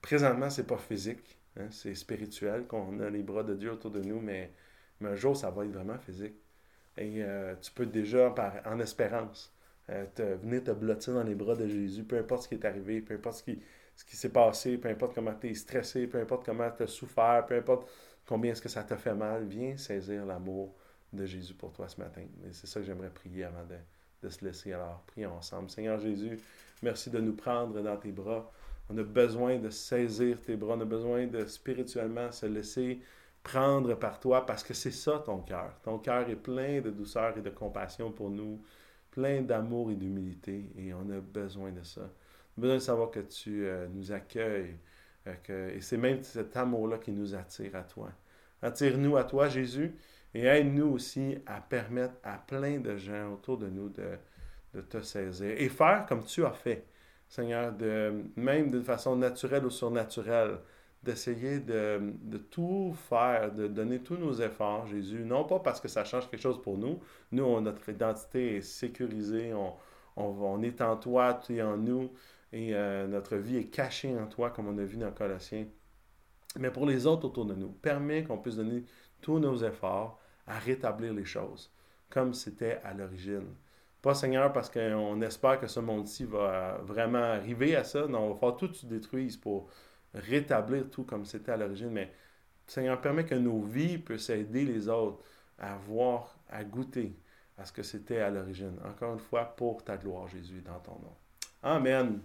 présentement, 0.00 0.50
c'est 0.50 0.66
pas 0.66 0.78
physique, 0.78 1.38
hein, 1.58 1.66
c'est 1.70 1.94
spirituel 1.94 2.66
qu'on 2.66 3.00
a 3.00 3.10
les 3.10 3.22
bras 3.22 3.42
de 3.42 3.54
Dieu 3.54 3.72
autour 3.72 3.90
de 3.90 4.00
nous, 4.00 4.20
mais, 4.20 4.52
mais 5.00 5.10
un 5.10 5.14
jour, 5.16 5.36
ça 5.36 5.50
va 5.50 5.64
être 5.64 5.72
vraiment 5.72 5.98
physique. 5.98 6.36
Et 6.96 7.22
euh, 7.22 7.54
tu 7.56 7.70
peux 7.72 7.86
déjà, 7.86 8.34
en 8.64 8.80
espérance, 8.80 9.54
te, 9.86 10.22
venir 10.22 10.64
te 10.64 10.70
blottir 10.72 11.14
dans 11.14 11.22
les 11.22 11.34
bras 11.34 11.54
de 11.54 11.68
Jésus, 11.68 12.04
peu 12.04 12.18
importe 12.18 12.44
ce 12.44 12.48
qui 12.48 12.54
est 12.54 12.64
arrivé, 12.64 13.00
peu 13.00 13.14
importe 13.14 13.36
ce 13.36 13.42
qui, 13.42 13.60
ce 13.94 14.04
qui 14.04 14.16
s'est 14.16 14.32
passé, 14.32 14.78
peu 14.78 14.88
importe 14.88 15.14
comment 15.14 15.34
tu 15.34 15.48
es 15.48 15.54
stressé, 15.54 16.06
peu 16.06 16.20
importe 16.20 16.44
comment 16.44 16.70
tu 16.70 16.82
as 16.82 16.86
souffert, 16.86 17.44
peu 17.46 17.56
importe 17.56 17.88
combien 18.26 18.52
est-ce 18.52 18.62
que 18.62 18.68
ça 18.68 18.82
t'a 18.82 18.96
fait 18.96 19.14
mal, 19.14 19.44
viens 19.44 19.76
saisir 19.76 20.26
l'amour 20.26 20.74
de 21.12 21.24
Jésus 21.24 21.54
pour 21.54 21.72
toi 21.72 21.88
ce 21.88 22.00
matin. 22.00 22.22
Et 22.46 22.52
c'est 22.52 22.66
ça 22.66 22.80
que 22.80 22.86
j'aimerais 22.86 23.10
prier 23.10 23.44
avant 23.44 23.64
de, 23.64 23.76
de, 24.22 24.28
se 24.28 24.44
laisser. 24.44 24.72
Alors, 24.72 25.02
prions 25.06 25.32
ensemble. 25.32 25.70
Seigneur 25.70 25.98
Jésus, 25.98 26.38
merci 26.82 27.10
de 27.10 27.20
nous 27.20 27.34
prendre 27.34 27.80
dans 27.80 27.96
tes 27.96 28.12
bras. 28.12 28.50
On 28.90 28.98
a 28.98 29.02
besoin 29.02 29.58
de 29.58 29.70
saisir 29.70 30.40
tes 30.40 30.56
bras, 30.56 30.74
on 30.76 30.80
a 30.80 30.84
besoin 30.84 31.26
de 31.26 31.44
spirituellement 31.46 32.30
se 32.32 32.46
laisser 32.46 33.00
prendre 33.42 33.94
par 33.94 34.18
toi 34.20 34.44
parce 34.44 34.62
que 34.62 34.74
c'est 34.74 34.90
ça 34.90 35.22
ton 35.24 35.38
cœur. 35.38 35.72
Ton 35.82 35.98
cœur 35.98 36.28
est 36.28 36.36
plein 36.36 36.80
de 36.80 36.90
douceur 36.90 37.36
et 37.38 37.42
de 37.42 37.50
compassion 37.50 38.10
pour 38.10 38.30
nous 38.30 38.60
plein 39.16 39.40
d'amour 39.40 39.90
et 39.90 39.94
d'humilité 39.94 40.70
et 40.76 40.92
on 40.92 41.08
a 41.10 41.20
besoin 41.20 41.72
de 41.72 41.82
ça. 41.82 42.02
On 42.02 42.60
a 42.60 42.60
besoin 42.60 42.76
de 42.76 42.82
savoir 42.82 43.10
que 43.10 43.20
tu 43.20 43.64
euh, 43.64 43.88
nous 43.88 44.12
accueilles 44.12 44.76
euh, 45.26 45.74
et 45.74 45.80
c'est 45.80 45.96
même 45.96 46.22
cet 46.22 46.54
amour-là 46.54 46.98
qui 46.98 47.12
nous 47.12 47.34
attire 47.34 47.74
à 47.76 47.82
toi. 47.82 48.12
Attire-nous 48.60 49.16
à 49.16 49.24
toi, 49.24 49.48
Jésus, 49.48 49.94
et 50.34 50.44
aide-nous 50.44 50.88
aussi 50.88 51.38
à 51.46 51.62
permettre 51.62 52.14
à 52.22 52.36
plein 52.36 52.78
de 52.78 52.94
gens 52.98 53.32
autour 53.32 53.56
de 53.56 53.68
nous 53.68 53.88
de, 53.88 54.18
de 54.74 54.82
te 54.82 55.00
saisir 55.00 55.50
et 55.56 55.68
faire 55.70 56.04
comme 56.06 56.22
tu 56.22 56.44
as 56.44 56.52
fait, 56.52 56.84
Seigneur, 57.26 57.72
même 58.36 58.70
d'une 58.70 58.84
façon 58.84 59.16
naturelle 59.16 59.64
ou 59.64 59.70
surnaturelle, 59.70 60.58
d'essayer 61.02 61.60
de, 61.60 62.38
tout 62.50 62.94
faire, 63.08 63.52
de 63.52 63.68
donner 63.68 64.00
tous 64.00 64.16
nos 64.16 64.32
efforts, 64.34 64.86
Jésus, 64.86 65.24
non 65.24 65.44
pas 65.44 65.60
parce 65.60 65.80
que 65.80 65.88
ça 65.88 66.04
change 66.04 66.28
quelque 66.28 66.40
chose 66.40 66.60
pour 66.60 66.78
nous. 66.78 67.00
Nous, 67.32 67.60
notre 67.60 67.88
identité 67.88 68.56
est 68.56 68.62
sécurisée, 68.62 69.52
on, 70.16 70.62
est 70.62 70.80
en 70.80 70.96
toi, 70.96 71.34
tu 71.34 71.56
es 71.56 71.62
en 71.62 71.76
nous, 71.76 72.10
et 72.52 72.74
euh, 72.74 73.06
notre 73.06 73.36
vie 73.36 73.58
est 73.58 73.70
cachée 73.70 74.18
en 74.18 74.26
toi, 74.26 74.50
comme 74.50 74.68
on 74.68 74.78
a 74.78 74.84
vu 74.84 74.96
dans 74.96 75.12
Colossiens. 75.12 75.66
Mais 76.58 76.70
pour 76.70 76.86
les 76.86 77.06
autres 77.06 77.26
autour 77.26 77.44
de 77.44 77.54
nous, 77.54 77.68
permet 77.68 78.24
qu'on 78.24 78.38
puisse 78.38 78.56
donner 78.56 78.84
tous 79.20 79.38
nos 79.38 79.56
efforts 79.56 80.18
à 80.46 80.58
rétablir 80.58 81.12
les 81.12 81.24
choses, 81.24 81.72
comme 82.08 82.34
c'était 82.34 82.80
à 82.82 82.94
l'origine. 82.94 83.54
Pas 84.02 84.14
Seigneur 84.14 84.52
parce 84.52 84.70
qu'on 84.70 85.20
espère 85.20 85.58
que 85.58 85.66
ce 85.66 85.80
monde-ci 85.80 86.24
va 86.24 86.78
vraiment 86.84 87.18
arriver 87.18 87.74
à 87.74 87.82
ça. 87.82 88.06
Non, 88.06 88.20
on 88.20 88.34
va 88.34 88.38
faire 88.38 88.56
tout 88.56 88.72
se 88.72 88.86
détruise 88.86 89.36
pour 89.36 89.68
rétablir 90.16 90.90
tout 90.90 91.04
comme 91.04 91.24
c'était 91.24 91.52
à 91.52 91.56
l'origine. 91.56 91.90
Mais 91.90 92.12
Seigneur, 92.66 93.00
permet 93.00 93.24
que 93.24 93.34
nos 93.34 93.60
vies 93.60 93.98
puissent 93.98 94.30
aider 94.30 94.64
les 94.64 94.88
autres 94.88 95.22
à 95.58 95.76
voir, 95.76 96.38
à 96.48 96.64
goûter 96.64 97.16
à 97.58 97.64
ce 97.64 97.72
que 97.72 97.82
c'était 97.82 98.20
à 98.20 98.30
l'origine. 98.30 98.76
Encore 98.84 99.14
une 99.14 99.20
fois, 99.20 99.44
pour 99.56 99.82
ta 99.84 99.96
gloire, 99.96 100.28
Jésus, 100.28 100.60
dans 100.60 100.78
ton 100.80 100.92
nom. 100.92 101.14
Amen. 101.62 102.20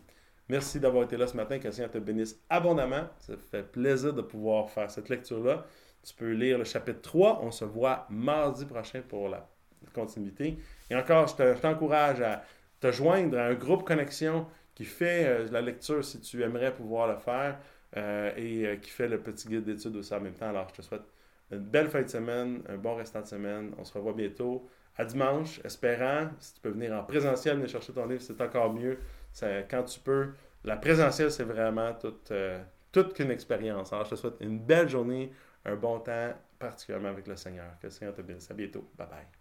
Merci 0.49 0.79
d'avoir 0.79 1.05
été 1.05 1.15
là 1.15 1.27
ce 1.27 1.37
matin. 1.37 1.59
Que 1.59 1.67
le 1.67 1.71
Seigneur 1.71 1.91
te 1.91 1.97
bénisse 1.97 2.37
abondamment. 2.49 3.07
Ça 3.19 3.37
fait 3.37 3.63
plaisir 3.63 4.13
de 4.13 4.21
pouvoir 4.21 4.69
faire 4.69 4.91
cette 4.91 5.09
lecture-là. 5.09 5.65
Tu 6.03 6.13
peux 6.13 6.31
lire 6.31 6.57
le 6.57 6.63
chapitre 6.63 7.01
3. 7.01 7.41
On 7.43 7.51
se 7.51 7.63
voit 7.63 8.05
mardi 8.09 8.65
prochain 8.65 9.01
pour 9.07 9.29
la 9.29 9.47
continuité. 9.93 10.57
Et 10.89 10.95
encore, 10.95 11.27
je 11.27 11.53
t'encourage 11.59 12.21
à 12.21 12.43
te 12.79 12.91
joindre 12.91 13.37
à 13.37 13.45
un 13.45 13.53
groupe 13.53 13.83
connexion 13.83 14.47
qui 14.73 14.85
fait 14.85 15.25
euh, 15.27 15.47
la 15.51 15.61
lecture 15.61 16.03
si 16.03 16.19
tu 16.19 16.41
aimerais 16.43 16.73
pouvoir 16.73 17.07
le 17.07 17.17
faire 17.17 17.59
et 17.95 18.65
euh, 18.67 18.75
qui 18.77 18.89
fait 18.89 19.07
le 19.07 19.19
petit 19.21 19.47
guide 19.47 19.63
d'études 19.63 19.95
aussi 19.95 20.13
en 20.13 20.21
même 20.21 20.33
temps. 20.33 20.49
Alors, 20.49 20.67
je 20.69 20.75
te 20.75 20.81
souhaite 20.81 21.03
une 21.51 21.59
belle 21.59 21.89
fin 21.89 22.01
de 22.01 22.07
semaine, 22.07 22.63
un 22.69 22.77
bon 22.77 22.95
restant 22.95 23.21
de 23.21 23.27
semaine. 23.27 23.73
On 23.77 23.83
se 23.83 23.93
revoit 23.93 24.13
bientôt. 24.13 24.67
À 24.97 25.05
dimanche, 25.05 25.61
espérant, 25.63 26.29
si 26.39 26.55
tu 26.55 26.61
peux 26.61 26.69
venir 26.69 26.93
en 26.93 27.03
présentiel, 27.03 27.55
venir 27.55 27.69
chercher 27.69 27.93
ton 27.93 28.05
livre, 28.05 28.21
c'est 28.21 28.39
encore 28.41 28.73
mieux. 28.73 28.99
quand 29.69 29.83
tu 29.83 29.99
peux. 29.99 30.29
La 30.63 30.77
présentielle, 30.77 31.31
c'est 31.31 31.43
vraiment 31.43 31.93
toute, 31.93 32.31
toute 32.91 33.13
qu'une 33.13 33.31
expérience. 33.31 33.93
Alors, 33.93 34.05
je 34.05 34.11
te 34.11 34.15
souhaite 34.15 34.35
une 34.41 34.59
belle 34.59 34.89
journée, 34.89 35.31
un 35.65 35.75
bon 35.75 35.99
temps, 35.99 36.33
particulièrement 36.59 37.09
avec 37.09 37.27
le 37.27 37.35
Seigneur. 37.35 37.77
Que 37.81 37.87
le 37.87 37.91
Seigneur 37.91 38.13
te 38.13 38.21
bénisse. 38.21 38.51
À 38.51 38.53
bientôt. 38.53 38.87
Bye 38.97 39.07
bye. 39.07 39.40